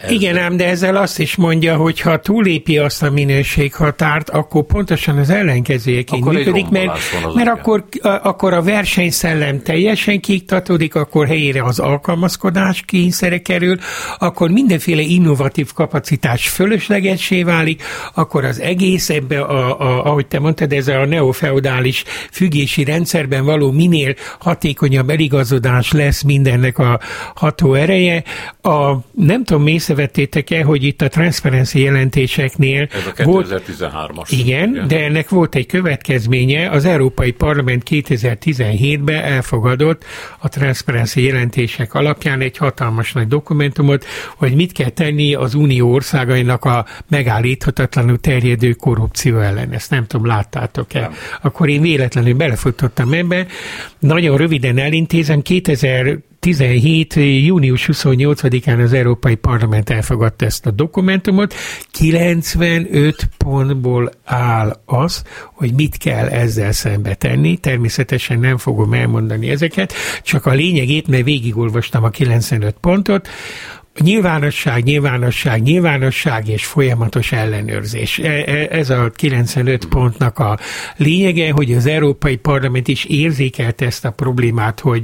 [0.03, 4.65] Ez Igen ám, de ezzel azt is mondja, hogy ha túlépi azt a minőséghatárt, akkor
[4.65, 6.99] pontosan az ellenkezőjeként működik, mert,
[7.35, 13.77] mert akkor, akkor a versenyszellem teljesen kiiktatódik, akkor helyére az alkalmazkodás kényszere kerül,
[14.19, 17.83] akkor mindenféle innovatív kapacitás fölöslegessé válik,
[18.13, 23.71] akkor az egész ebbe, a, a, ahogy te mondtad, ez a neofeudális függési rendszerben való
[23.71, 26.99] minél hatékonyabb eligazodás lesz mindennek a
[27.35, 28.23] ható ereje.
[28.61, 34.27] A, nem tudom, mész észrevettétek-e, hogy itt a transzparency jelentéseknél Ez a 2013-as.
[34.29, 36.69] Igen, igen, de ennek volt egy következménye.
[36.69, 40.03] Az Európai Parlament 2017-ben elfogadott
[40.39, 46.65] a transzparency jelentések alapján egy hatalmas nagy dokumentumot, hogy mit kell tenni az unió országainak
[46.65, 49.71] a megállíthatatlanul terjedő korrupció ellen.
[49.71, 50.99] Ezt nem tudom, láttátok-e?
[50.99, 51.13] Nem.
[51.41, 53.45] Akkor én véletlenül belefutottam ebbe.
[53.99, 55.41] Nagyon röviden elintézem.
[55.41, 57.13] 2000 17.
[57.45, 61.53] június 28-án az Európai Parlament elfogadta ezt a dokumentumot.
[61.91, 65.23] 95 pontból áll az,
[65.53, 67.57] hogy mit kell ezzel szembe tenni.
[67.57, 73.27] Természetesen nem fogom elmondani ezeket, csak a lényegét, mert végigolvastam a 95 pontot
[73.99, 78.19] nyilvánosság, nyilvánosság, nyilvánosság és folyamatos ellenőrzés.
[78.19, 80.59] E, e, ez a 95 pontnak a
[80.97, 85.03] lényege, hogy az Európai Parlament is érzékelte ezt a problémát, hogy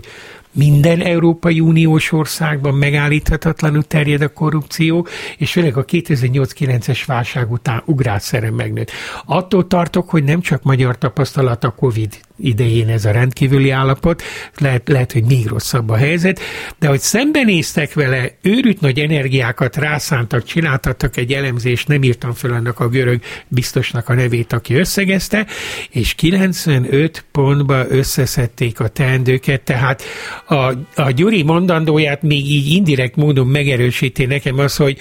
[0.51, 5.07] minden Európai Uniós országban megállíthatatlanul terjed a korrupció,
[5.37, 8.91] és főleg a 2008-9-es válság után ugrásszerűen megnőtt.
[9.25, 14.23] Attól tartok, hogy nem csak magyar tapasztalat a COVID idején ez a rendkívüli állapot,
[14.57, 16.39] lehet, lehet, hogy még rosszabb a helyzet,
[16.79, 22.79] de hogy szembenéztek vele, őrült nagy energiákat rászántak, csináltattak egy elemzést, nem írtam fel annak
[22.79, 25.45] a görög biztosnak a nevét, aki összegezte,
[25.89, 30.03] és 95 pontba összeszedték a teendőket, tehát
[30.47, 34.97] a, a Gyuri mondandóját még így indirekt módon megerősíti nekem az, hogy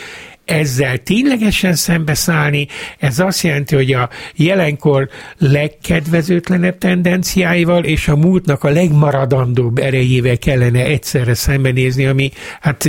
[0.46, 8.68] ezzel ténylegesen szembeszállni, ez azt jelenti, hogy a jelenkor legkedvezőtlenebb tendenciáival és a múltnak a
[8.68, 12.30] legmaradandóbb erejével kellene egyszerre szembenézni, ami
[12.60, 12.88] hát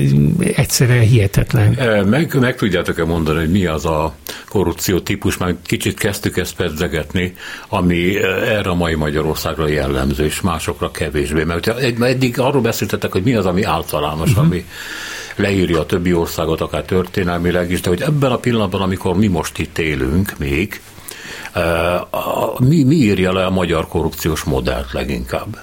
[0.56, 1.78] egyszerre hihetetlen.
[2.06, 4.16] Meg, meg tudjátok-e mondani, hogy mi az a
[4.50, 7.34] korrupció típus, már kicsit kezdtük ezt pedzegetni,
[7.68, 8.18] ami
[8.48, 11.44] erre a mai Magyarországra jellemző, és másokra kevésbé.
[11.44, 11.68] Mert
[12.02, 14.46] eddig arról beszéltetek, hogy mi az, ami általános, uh-huh.
[14.46, 14.66] ami
[15.38, 19.58] leírja a többi országot, akár történelmileg is, de hogy ebben a pillanatban, amikor mi most
[19.58, 20.82] itt élünk még,
[21.54, 22.02] eh,
[22.58, 25.58] mi, mi írja le a magyar korrupciós modellt leginkább?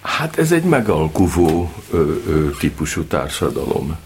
[0.00, 3.96] Hát ez egy megalkuvó ö, ö, típusú társadalom.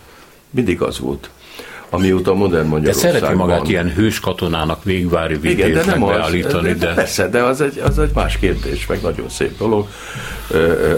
[0.50, 1.30] Mindig az volt.
[1.90, 6.70] Amióta modern Magyarország De szereti magát ilyen hős katonának végvári Igen, de nem beállítani.
[6.70, 6.94] Az, de.
[6.94, 9.88] Persze, de az egy, az egy más kérdés, meg nagyon szép dolog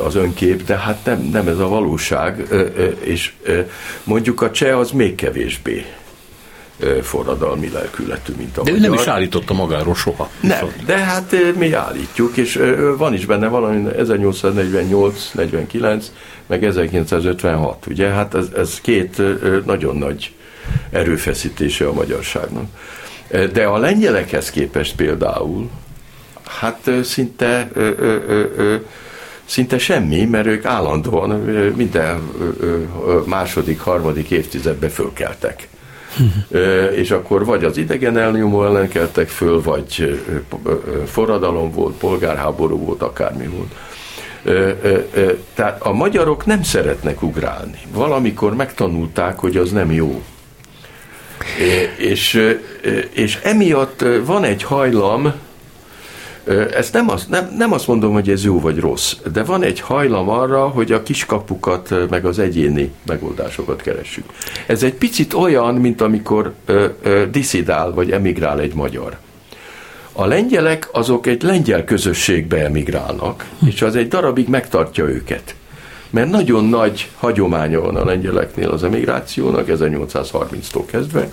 [0.05, 2.47] az önkép, de hát nem, nem ez a valóság,
[3.01, 3.33] és
[4.05, 5.87] mondjuk a cseh az még kevésbé
[7.03, 8.87] forradalmi lelkületű, mint a De magyar.
[8.87, 10.31] ő nem is állította magáról soha.
[10.41, 12.61] Nem, de hát mi állítjuk, és
[12.97, 16.05] van is benne valami 1848-49,
[16.47, 19.23] meg 1956, ugye, hát ez, ez két
[19.65, 20.33] nagyon nagy
[20.91, 22.65] erőfeszítése a magyarságnak.
[23.53, 25.71] De a lengyelekhez képest például,
[26.45, 27.71] hát szinte
[29.45, 31.31] szinte semmi, mert ők állandóan
[31.77, 32.31] minden
[33.27, 35.69] második, harmadik évtizedben fölkeltek.
[37.01, 40.23] és akkor vagy az idegen elnyomó ellen keltek föl, vagy
[41.07, 43.75] forradalom volt, polgárháború volt, akármi volt.
[45.55, 47.79] Tehát a magyarok nem szeretnek ugrálni.
[47.93, 50.23] Valamikor megtanulták, hogy az nem jó.
[51.99, 52.53] És,
[53.11, 55.33] és emiatt van egy hajlam,
[56.75, 59.81] ezt nem azt, nem, nem azt mondom, hogy ez jó vagy rossz, de van egy
[59.81, 64.25] hajlam arra, hogy a kiskapukat, meg az egyéni megoldásokat keressük.
[64.67, 69.17] Ez egy picit olyan, mint amikor ö, ö, diszidál vagy emigrál egy magyar.
[70.13, 75.55] A lengyelek azok egy lengyel közösségbe emigrálnak, és az egy darabig megtartja őket.
[76.11, 81.33] Mert nagyon nagy hagyománya van a lengyeleknél az emigrációnak, 1830-tól kezdve,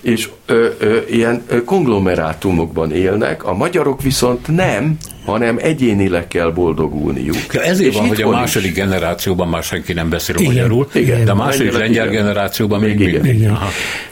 [0.00, 7.52] és ö, ö, ilyen konglomerátumokban élnek, a magyarok viszont nem, hanem egyénileg kell boldogulniuk.
[7.52, 8.76] Ja, ezért és van, hogy a második is.
[8.76, 13.08] generációban már senki nem beszél igen, magyarul, igen, de a második lengyel generációban még, még
[13.08, 13.26] igen.
[13.26, 13.58] Igen.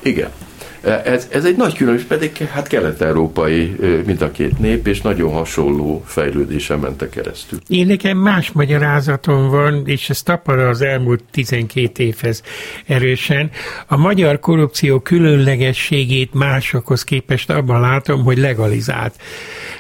[0.03, 0.29] igen.
[1.05, 6.03] Ez, ez egy nagy különbség, pedig hát kelet-európai mind a két nép, és nagyon hasonló
[6.07, 7.59] fejlődésen mentek keresztül.
[7.69, 12.43] Én nekem más magyarázatom van, és ez tapad az elmúlt 12 évhez
[12.87, 13.51] erősen.
[13.87, 19.15] A magyar korrupció különlegességét másokhoz képest abban látom, hogy legalizált.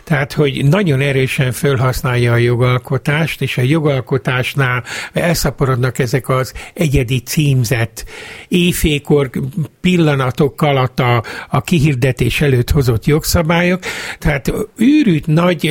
[0.04, 8.04] Tehát, hogy nagyon erősen felhasználja a jogalkotást, és a jogalkotásnál elszaporodnak ezek az egyedi címzett
[8.48, 9.30] éjfékor
[9.80, 13.82] pillanatok alatt a, a kihirdetés előtt hozott jogszabályok.
[14.18, 15.66] Tehát őrült nagy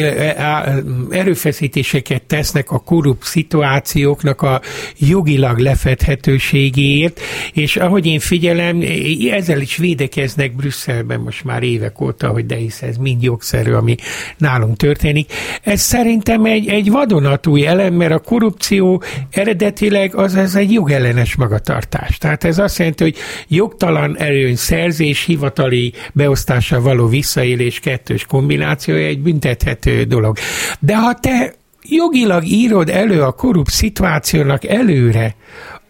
[1.10, 4.62] erőfeszítéseket tesznek a korrupt szituációknak a
[4.98, 7.20] jogilag lefedhetőségéért,
[7.54, 8.84] és ahogy én figyelem,
[9.32, 13.96] ezzel is védekeznek Brüsszelben most már évek óta, hogy de hisz ez mind jogszerű, ami
[14.38, 15.34] nálunk történik.
[15.64, 22.18] Ez szerintem egy, egy vadonatúj elem, mert a korrupció eredetileg az, az egy jogellenes magatartás.
[22.18, 23.16] Tehát ez azt jelenti, hogy
[23.48, 30.38] jogtalan erőn szerzés, hivatali beosztással való visszaélés kettős kombinációja egy büntethető dolog.
[30.80, 31.54] De ha te
[31.90, 35.36] jogilag írod elő a korrupt szituációnak előre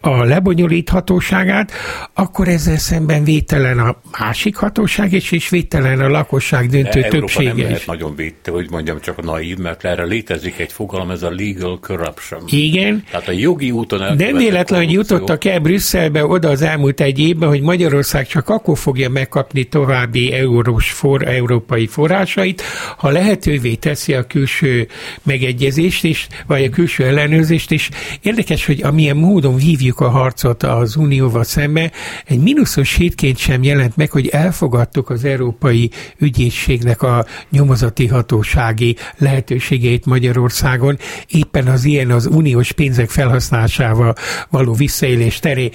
[0.06, 1.72] a lebonyolíthatóságát,
[2.14, 7.52] akkor ezzel szemben vételen a másik hatóság és is vételen a lakosság döntő De többsége
[7.52, 11.22] nem lehet nagyon védte, hogy mondjam csak a naív, mert erre létezik egy fogalom, ez
[11.22, 12.42] a legal corruption.
[12.46, 13.04] Igen.
[13.10, 17.48] Tehát a jogi úton Nem véletlen, hogy jutottak el Brüsszelbe oda az elmúlt egy évben,
[17.48, 22.62] hogy Magyarország csak akkor fogja megkapni további eurós for, európai forrásait,
[22.96, 24.88] ha lehetővé teszi a külső
[25.22, 27.88] megegyezést, is, vagy a külső ellenőrzést, és
[28.22, 31.90] érdekes, hogy amilyen módon vívjuk vívjuk a harcot az Unióval szembe,
[32.24, 40.06] egy mínuszos hétként sem jelent meg, hogy elfogadtuk az Európai Ügyészségnek a nyomozati hatósági lehetőségeit
[40.06, 44.14] Magyarországon, éppen az ilyen az uniós pénzek felhasználásával
[44.50, 45.70] való visszaélés teré.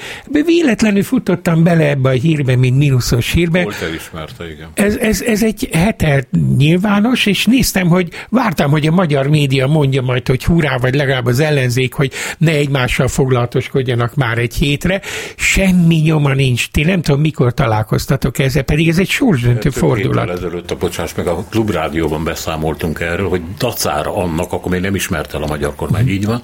[0.46, 3.64] Véletlenül futottam bele ebbe a hírbe, mint mínuszos hírbe.
[3.64, 4.70] Volt elismerte, igen.
[4.74, 10.02] Ez, ez, ez egy hete nyilvános, és néztem, hogy vártam, hogy a magyar média mondja
[10.02, 15.02] majd, hogy hurrá, vagy legalább az ellenzék, hogy ne egymással foglalatoskodjanak vannak már egy hétre,
[15.36, 16.70] semmi nyoma nincs.
[16.72, 20.30] Ti nem tudom, mikor találkoztatok ezzel, pedig ez egy sorsdöntő fordulat.
[20.30, 25.34] ezelőtt a bocsáss meg a klubrádióban beszámoltunk erről, hogy dacára annak, akkor még nem ismert
[25.34, 26.42] el a magyar kormány, így van,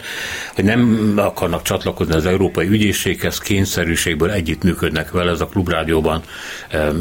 [0.55, 6.21] hogy nem akarnak csatlakozni az Európai Ügyészséghez, kényszerűségből együttműködnek vele, ez a klubrádióban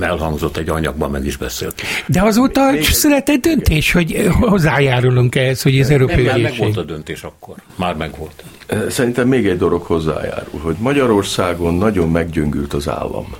[0.01, 1.83] elhangzott egy anyagban, meg is beszélt.
[2.07, 6.59] De azóta még született döntés, hogy hozzájárulunk ehhez, hogy az Európai nem, Ügyészség.
[6.59, 7.57] Meg volt a döntés akkor.
[7.77, 8.45] Már megvolt.
[8.89, 13.35] Szerintem még egy dolog hozzájárul, hogy Magyarországon nagyon meggyöngült az állam.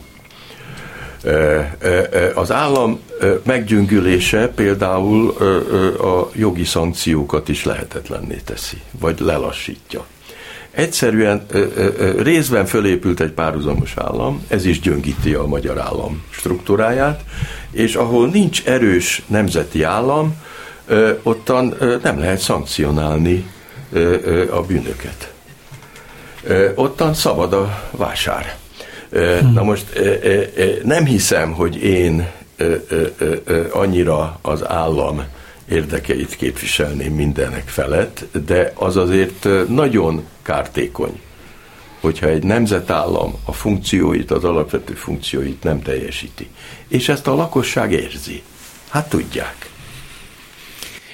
[2.35, 3.01] Az állam
[3.43, 5.31] meggyöngülése például
[6.01, 10.07] a jogi szankciókat is lehetetlenné teszi, vagy lelassítja.
[10.71, 11.47] Egyszerűen
[12.19, 17.25] részben fölépült egy párhuzamos állam, ez is gyöngíti a magyar állam struktúráját,
[17.71, 20.35] és ahol nincs erős nemzeti állam,
[21.23, 23.51] ottan nem lehet szankcionálni
[24.51, 25.35] a bűnöket.
[26.75, 28.57] Ottan szabad a vásár.
[29.53, 30.01] Na most
[30.83, 32.31] nem hiszem, hogy én
[33.71, 35.25] annyira az állam
[35.69, 41.21] érdekeit képviselném mindenek felett, de az azért nagyon kártékony,
[42.01, 46.49] hogyha egy nemzetállam a funkcióit, az alapvető funkcióit nem teljesíti.
[46.89, 48.43] És ezt a lakosság érzi.
[48.89, 49.71] Hát tudják.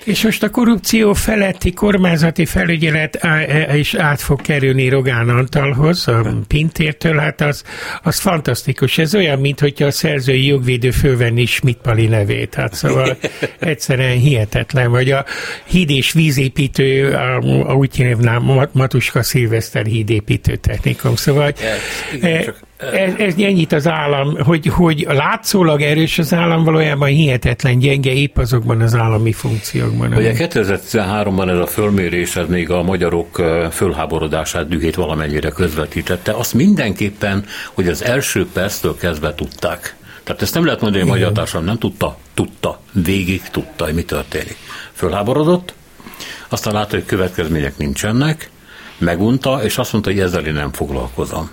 [0.04, 3.26] És most a korrupció feletti kormányzati felügyelet
[3.74, 7.62] is át fog kerülni Rogán Antalhoz, a Pintértől, hát az,
[8.02, 8.98] az fantasztikus.
[8.98, 12.54] Ez olyan, mint hogyha a szerzői jogvédő fölvenni Schmidt Pali nevét.
[12.54, 13.16] Hát szóval
[13.58, 14.90] egyszerűen hihetetlen.
[14.90, 15.24] Vagy a
[15.64, 21.16] híd és vízépítő, a, úgy hívnám, Matuska Szilveszter hídépítő technikum.
[21.16, 21.52] Szóval
[22.14, 22.60] igen, csak
[22.92, 28.38] ez, ez ennyit az állam, hogy, hogy látszólag erős az állam, valójában hihetetlen gyenge épp
[28.38, 30.14] azokban az állami funkciókban.
[30.14, 36.32] Ugye 2013-ban ez a fölmérés, ez még a magyarok fölháborodását, dühét valamennyire közvetítette.
[36.32, 39.96] Azt mindenképpen, hogy az első perctől kezdve tudták.
[40.24, 43.94] Tehát ezt nem lehet mondani, hogy a magyar társadalom nem tudta, tudta, végig tudta, hogy
[43.94, 44.56] mi történik.
[44.92, 45.74] Fölháborodott,
[46.48, 48.50] aztán látta, hogy következmények nincsenek,
[48.98, 51.50] megunta, és azt mondta, hogy ezzel én nem foglalkozom.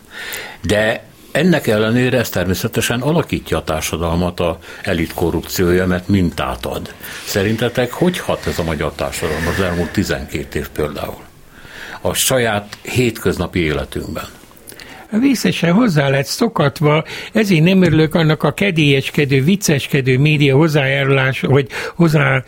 [0.61, 6.93] De ennek ellenére ez természetesen alakítja a társadalmat a elit korrupciója, mert mintát ad.
[7.25, 11.23] Szerintetek hogy hat ez a magyar társadalom az elmúlt 12 év például?
[12.01, 14.38] A saját hétköznapi életünkben
[15.17, 17.03] vészesen hozzá lett szokatva,
[17.33, 22.43] ezért nem örülök annak a kedélyeskedő, vicceskedő média hozzájárulás, vagy hozzá,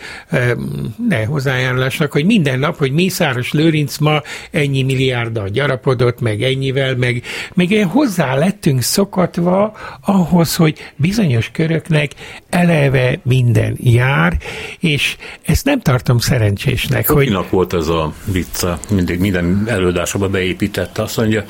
[1.09, 7.23] ne hozzájárulásnak, hogy minden nap, hogy Mészáros Lőrinc ma ennyi milliárddal gyarapodott, meg ennyivel, meg,
[7.53, 12.11] meg hozzá lettünk szokatva ahhoz, hogy bizonyos köröknek
[12.49, 14.37] eleve minden jár,
[14.79, 17.09] és ezt nem tartom szerencsésnek.
[17.09, 17.37] Hogy...
[17.49, 21.45] volt ez a vicca, mindig minden előadásba beépítette, azt mondja,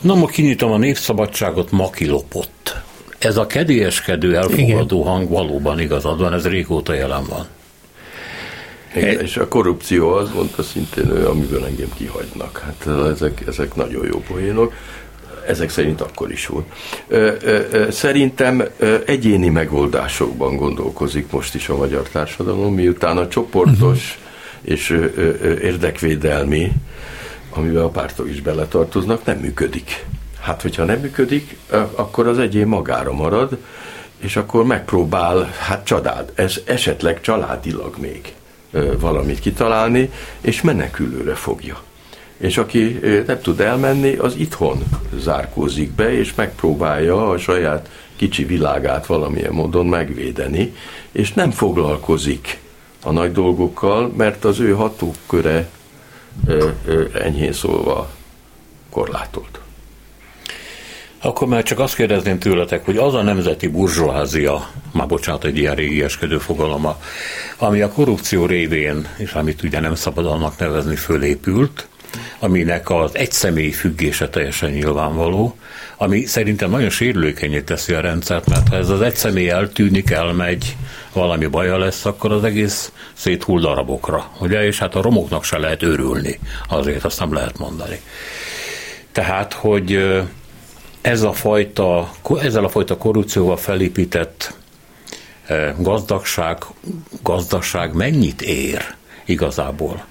[0.00, 2.76] Na, ma kinyitom a népszabadságot, ma kilopott.
[3.18, 5.12] Ez a kedélyeskedő, elfogadó Igen.
[5.12, 7.46] hang valóban igazad van, ez régóta jelen van.
[8.96, 12.58] Igen, és a korrupció az, mondta szintén ő, amiből engem kihagynak.
[12.58, 14.72] Hát ezek, ezek nagyon jó poénok.
[15.46, 16.66] Ezek szerint akkor is volt.
[17.90, 18.68] Szerintem
[19.06, 24.18] egyéni megoldásokban gondolkozik most is a magyar társadalom, miután a csoportos
[24.62, 24.72] uh-huh.
[24.72, 24.90] és
[25.62, 26.72] érdekvédelmi
[27.58, 30.06] amivel a pártok is beletartoznak, nem működik.
[30.40, 31.56] Hát, hogyha nem működik,
[31.94, 33.58] akkor az egyén magára marad,
[34.18, 38.34] és akkor megpróbál, hát család, ez esetleg családilag még
[38.98, 41.80] valamit kitalálni, és menekülőre fogja.
[42.36, 44.82] És aki nem tud elmenni, az itthon
[45.16, 50.74] zárkózik be, és megpróbálja a saját kicsi világát valamilyen módon megvédeni,
[51.12, 52.58] és nem foglalkozik
[53.02, 55.68] a nagy dolgokkal, mert az ő hatóköre
[57.14, 58.10] enyhén szólva
[58.90, 59.60] korlátolt.
[61.22, 65.74] Akkor már csak azt kérdezném tőletek, hogy az a nemzeti burzsóházia, már bocsánat, egy ilyen
[65.74, 67.00] régi eskedő fogaloma,
[67.56, 71.88] ami a korrupció révén, és amit ugye nem szabad annak nevezni, fölépült,
[72.38, 75.56] aminek az egyszemély függése teljesen nyilvánvaló,
[75.96, 80.76] ami szerintem nagyon sérülékenyé teszi a rendszert, mert ha ez az egyszemély eltűnik, elmegy,
[81.18, 85.82] valami baja lesz, akkor az egész széthull darabokra, ugye, és hát a romoknak se lehet
[85.82, 86.38] örülni,
[86.68, 88.00] azért azt nem lehet mondani.
[89.12, 90.16] Tehát, hogy
[91.00, 94.54] ez a fajta, ezzel a fajta korrupcióval felépített
[95.78, 96.64] gazdagság,
[97.22, 98.94] gazdaság mennyit ér
[99.24, 100.04] igazából?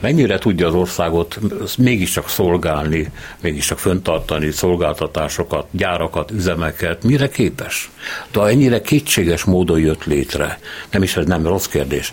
[0.00, 1.38] Mennyire tudja az országot
[1.78, 7.90] mégiscsak szolgálni, mégiscsak föntartani szolgáltatásokat, gyárakat, üzemeket, mire képes?
[8.32, 10.58] De ennyire kétséges módon jött létre,
[10.90, 12.12] nem is ez nem rossz kérdés,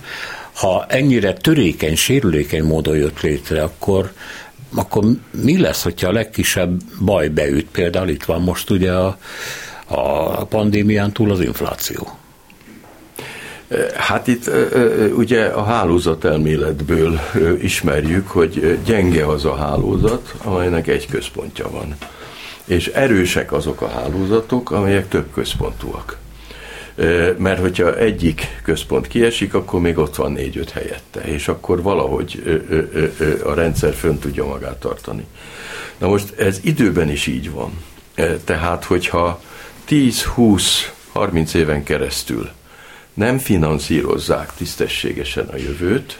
[0.53, 4.11] ha ennyire törékeny, sérülékeny módon jött létre, akkor
[4.75, 7.67] akkor mi lesz, hogyha a legkisebb baj beüt?
[7.71, 9.17] Például itt van most ugye a,
[9.85, 12.17] a pandémián túl az infláció.
[13.95, 14.49] Hát itt
[15.15, 17.19] ugye a hálózat elméletből
[17.61, 21.95] ismerjük, hogy gyenge az a hálózat, amelynek egy központja van.
[22.65, 26.17] És erősek azok a hálózatok, amelyek több központúak.
[27.37, 32.61] Mert hogyha egyik központ kiesik, akkor még ott van négy-öt helyette, és akkor valahogy
[33.43, 35.25] a rendszer fönn tudja magát tartani.
[35.97, 37.71] Na most ez időben is így van.
[38.43, 39.41] Tehát, hogyha
[39.89, 42.49] 10-20-30 éven keresztül
[43.17, 46.19] nem finanszírozzák tisztességesen a jövőt,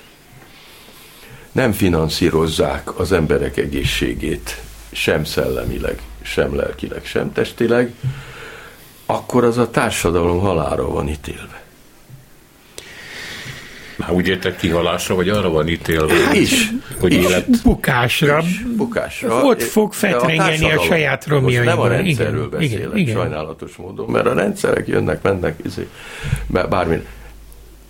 [1.51, 7.93] nem finanszírozzák az emberek egészségét sem szellemileg, sem lelkileg, sem testileg,
[9.05, 11.56] akkor az a társadalom halára van ítélve.
[13.97, 16.69] Már úgy értek kihalásra, vagy arra van ítélve, is,
[16.99, 17.61] hogy is élet...
[17.63, 18.39] Bukásra.
[18.39, 19.43] Is, bukásra.
[19.43, 21.65] Ott fog fetrengeni a, a saját romjaiban.
[21.65, 23.15] nem a rendszerről igen, beszélek, igen, igen.
[23.15, 25.87] sajnálatos módon, mert a rendszerek jönnek, mennek, izé,
[26.47, 27.01] bármi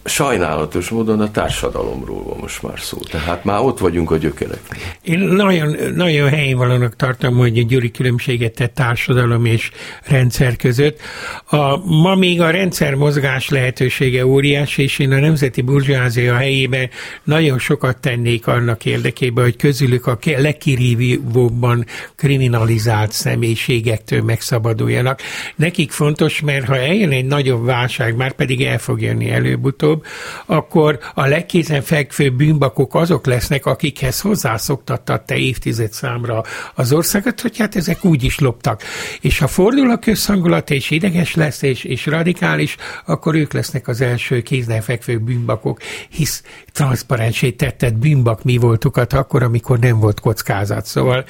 [0.08, 2.98] sajnálatos módon a társadalomról van most már szó.
[2.98, 4.60] Tehát már ott vagyunk a gyökerek.
[5.02, 9.72] Én nagyon, nagyon helyén valónak tartom, hogy a Gyuri különbséget tett társadalom és
[10.04, 11.00] rendszer között.
[11.46, 16.90] A, ma még a rendszer mozgás lehetősége óriási, és én a Nemzeti Burzsázia helyében
[17.24, 21.86] nagyon sokat tennék annak érdekében, hogy közülük a legkirívóbban
[22.16, 25.22] kriminalizált személyiségektől megszabaduljanak.
[25.56, 30.06] Nekik fontos, mert ha eljön egy nagyobb válság, már pedig el fog jönni előbb-utóbb, előbb,
[30.46, 36.44] akkor a legkézenfekvőbb bűnbakok azok lesznek, akikhez hozzászoktatta te évtized számra
[36.76, 38.84] az országot, hogy hát ezek úgy is loptak.
[39.22, 42.76] És ha fordul a közhangulat, és ideges lesz, és, és radikális,
[43.06, 45.80] akkor ők lesznek az első kézenfekvő bűnbakok,
[46.10, 50.86] hisz transzparensé tetted bűnbak mi voltukat akkor, amikor nem volt kockázat.
[50.86, 51.26] Szóval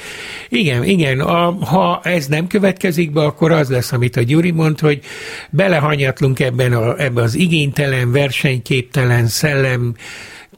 [0.49, 4.79] igen, igen, a, ha ez nem következik be, akkor az lesz, amit a Gyuri mond,
[4.79, 4.99] hogy
[5.49, 8.11] belehanyatlunk ebben, a, ebben az igénytelen,
[8.57, 9.95] versenyképtelen szellem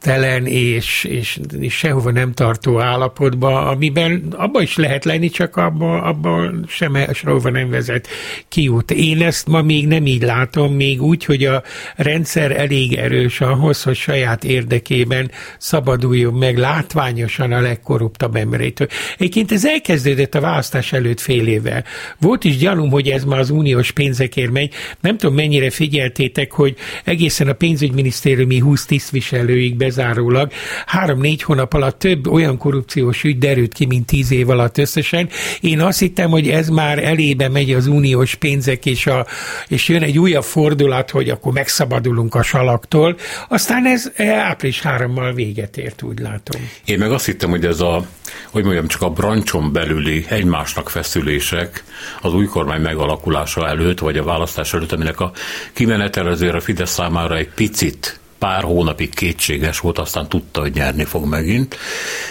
[0.00, 6.00] telen és, és, és sehova nem tartó állapotba, amiben abban is lehet lenni, csak abban
[6.00, 8.08] abba sem sehova nem vezet
[8.48, 8.90] kiút.
[8.90, 11.62] Én ezt ma még nem így látom, még úgy, hogy a
[11.96, 18.86] rendszer elég erős ahhoz, hogy saját érdekében szabaduljon meg látványosan a legkorruptabb emberétől.
[19.18, 21.84] Egyébként ez elkezdődött a választás előtt fél évvel.
[22.18, 24.72] Volt is gyanúm, hogy ez ma az uniós pénzekért megy.
[25.00, 30.52] Nem tudom, mennyire figyeltétek, hogy egészen a pénzügyminisztériumi 20 tisztviselőig be bezárólag
[30.86, 35.28] három-négy hónap alatt több olyan korrupciós ügy derült ki, mint tíz év alatt összesen.
[35.60, 39.26] Én azt hittem, hogy ez már elébe megy az uniós pénzek, és, a,
[39.68, 43.16] és jön egy újabb fordulat, hogy akkor megszabadulunk a salaktól.
[43.48, 46.68] Aztán ez április hárommal véget ért, úgy látom.
[46.84, 48.04] Én meg azt hittem, hogy ez a,
[48.50, 51.84] hogy mondjam, csak a brancson belüli egymásnak feszülések
[52.22, 55.32] az új kormány megalakulása előtt, vagy a választás előtt, aminek a
[55.72, 61.04] kimenetel azért a Fidesz számára egy picit pár hónapig kétséges volt, aztán tudta, hogy nyerni
[61.04, 61.76] fog megint,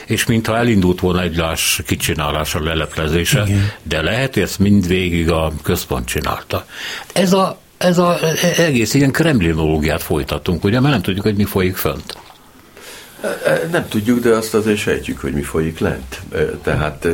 [0.05, 3.72] és mintha elindult volna egy láss kicsinálása, leleplezése, Igen.
[3.84, 6.66] de lehet, hogy ezt mindvégig a központ csinálta.
[7.14, 8.18] Ez a ez a
[8.57, 12.18] egész ilyen kremlinológiát folytatunk, ugye, mert nem tudjuk, hogy mi folyik fönt.
[13.22, 16.22] E, e, nem tudjuk, de azt azért sejtjük, hogy mi folyik lent.
[16.32, 17.07] E, tehát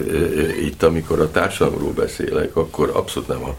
[0.61, 3.55] itt, amikor a társadalomról beszélek, akkor abszolút nem a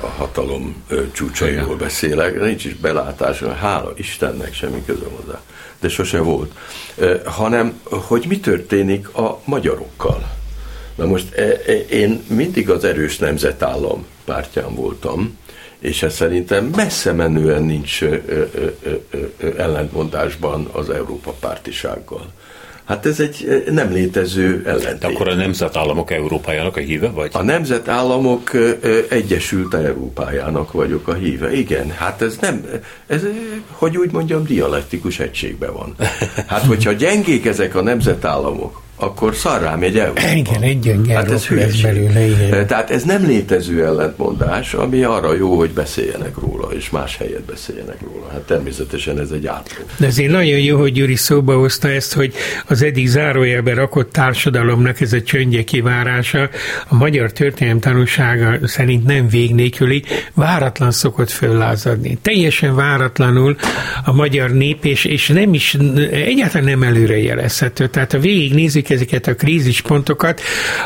[0.00, 5.40] a hatalom csúcsairól beszélek, nincs is belátás, hála Istennek semmi közöm hozzá,
[5.80, 6.52] de sose volt,
[7.24, 10.34] hanem hogy mi történik a magyarokkal.
[10.94, 11.34] Na most
[11.90, 15.38] én mindig az erős nemzetállam pártján voltam,
[15.78, 18.00] és ez szerintem messze menően nincs
[19.56, 22.32] ellentmondásban az Európa pártisággal.
[22.86, 24.98] Hát ez egy eh, nem létező ellentét.
[24.98, 27.30] De akkor a nemzetállamok Európájának a híve vagy?
[27.32, 31.52] A nemzetállamok eh, eh, Egyesült Európájának vagyok a híve.
[31.52, 32.64] Igen, hát ez nem,
[33.06, 33.22] ez,
[33.70, 35.94] hogy úgy mondjam, dialektikus egységben van.
[36.46, 40.12] Hát, hogyha gyengék ezek a nemzetállamok, akkor szarrá megy el.
[40.34, 42.66] Igen, egy hát ez lesz belőle, igen.
[42.66, 47.96] Tehát ez nem létező ellentmondás, ami arra jó, hogy beszéljenek róla, és más helyet beszéljenek
[48.00, 48.28] róla.
[48.32, 49.84] Hát természetesen ez egy átló.
[49.96, 52.34] De azért nagyon jó, hogy Gyuri szóba hozta ezt, hogy
[52.66, 56.48] az eddig zárójelbe rakott társadalomnak ez a csöndje kivárása
[56.88, 62.18] a magyar történelem tanúsága szerint nem végnélküli, váratlan szokott föllázadni.
[62.22, 63.56] Teljesen váratlanul
[64.04, 65.76] a magyar nép, és, és nem is,
[66.10, 67.86] egyáltalán nem előrejelezhető.
[67.86, 68.54] Tehát a végig
[68.88, 70.40] nézik ezeket a krízispontokat,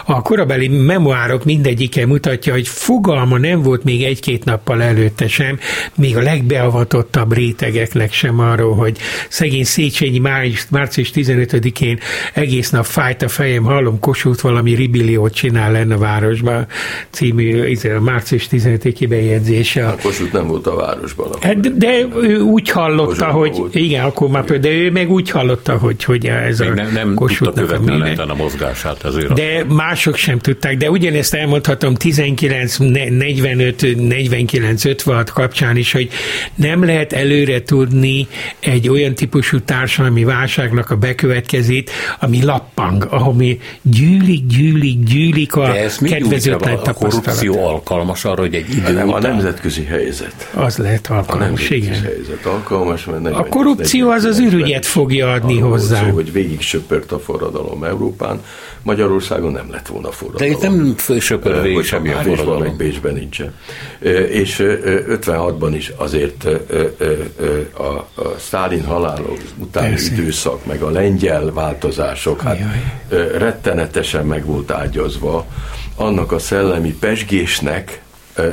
[0.04, 5.58] a korabeli memoárok mindegyike mutatja, hogy fogalma nem volt még egy-két nappal előtte sem,
[5.94, 8.98] még a legbeavatottabb rétegeknek sem arról, hogy
[9.28, 11.98] szegény Széchenyi március, március 15-én
[12.34, 16.66] egész nap fájt a fejem, hallom, Kossuth valami ribilliót csinál lenne a városban,
[17.10, 19.86] című izé, a március 15-i bejegyzése.
[19.86, 21.28] A Kossuth nem volt a városban.
[21.40, 23.74] Hát, de, de ő úgy hallotta, Kossuth hogy volt.
[23.74, 27.14] igen, akkor már, de ő meg úgy hallotta, hogy, hogy ez még a nem, nem
[27.14, 27.80] Kossuthnak a
[28.34, 29.32] mozgását ezért.
[29.32, 36.08] De mások sem tudták, de ugyanezt elmondhatom 19, 45, 49, 56 kapcsán is, hogy
[36.54, 38.26] nem lehet előre tudni
[38.60, 46.76] egy olyan típusú társadalmi válságnak a bekövetkezét, ami lappang, ami gyűlik, gyűlik, gyűlik a kedvezőtlen
[46.82, 47.26] tapasztalat.
[47.26, 50.50] A korrupció alkalmas arra, hogy egy idő nem, a nemzetközi helyzet.
[50.54, 51.92] Az lehet alkalmas, a igen.
[51.92, 56.04] helyzet alkalmas, mert a korrupció az az ürügyet fogja adni hozzá.
[56.04, 58.42] Szó, hogy végig söpört a forradalom forradalom Európán,
[58.82, 60.52] Magyarországon nem lett volna forradalom.
[60.52, 62.62] De itt nem fősöpör végig semmilyen forradalom.
[62.62, 63.54] Meg Bécsben nincsen.
[64.30, 66.44] És 56-ban is azért
[67.72, 68.08] a, a
[68.38, 70.12] Sztálin halála utáni Persze.
[70.12, 73.28] időszak, meg a lengyel változások, hát Jaj.
[73.38, 75.46] rettenetesen meg volt ágyazva
[75.96, 78.02] annak a szellemi pesgésnek,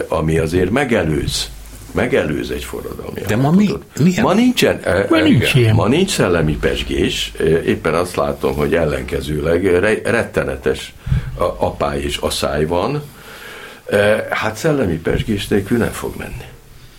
[0.08, 1.50] ami azért megelőz
[1.98, 3.70] megelőz egy forradalmi De ma mi?
[4.00, 4.24] Milyen?
[4.24, 4.80] Ma nincsen.
[5.10, 5.76] Ma nincs ilyen.
[5.76, 7.32] Ma nincs szellemi pesgés.
[7.66, 9.66] Éppen azt látom, hogy ellenkezőleg
[10.04, 10.94] rettenetes
[11.58, 13.02] apály és aszály van.
[14.30, 16.46] Hát szellemi pesgés nélkül nem fog menni.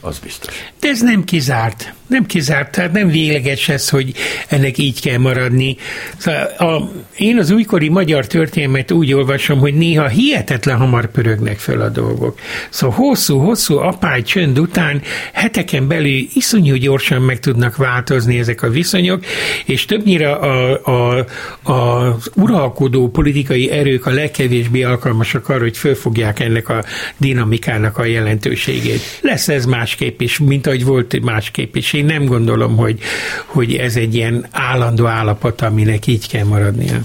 [0.08, 0.54] Az biztos.
[0.80, 1.92] De ez nem kizárt.
[2.06, 4.14] Nem kizárt, tehát nem végleges ez, hogy
[4.48, 5.76] ennek így kell maradni.
[6.16, 11.80] Szóval a, én az újkori magyar történelmet úgy olvasom, hogy néha hihetetlen hamar pörögnek föl
[11.80, 12.38] a dolgok.
[12.70, 15.02] Szóval hosszú-hosszú apály csönd után
[15.32, 19.24] heteken belül iszonyú gyorsan meg tudnak változni ezek a viszonyok,
[19.64, 21.26] és többnyire a, a,
[21.62, 26.84] a, az uralkodó politikai erők a legkevésbé alkalmasak arra, hogy fölfogják ennek a
[27.16, 29.00] dinamikának a jelentőségét.
[29.20, 29.66] Lesz ez
[29.98, 32.98] másképp is, mint ahogy volt másképp is én nem gondolom, hogy,
[33.46, 37.00] hogy ez egy ilyen állandó állapot, aminek így kell maradnia.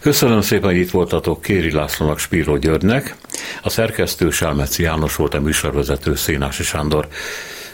[0.00, 3.16] Köszönöm szépen, hogy itt voltatok Kéri Lászlónak, Spíró Györgynek.
[3.62, 7.08] A szerkesztő Sálmeci János volt a műsorvezető Szénási Sándor.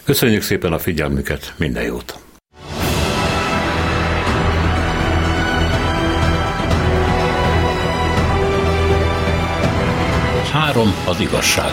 [0.04, 2.18] Köszönjük szépen a figyelmüket, minden jót!
[10.52, 11.72] Három az igazság.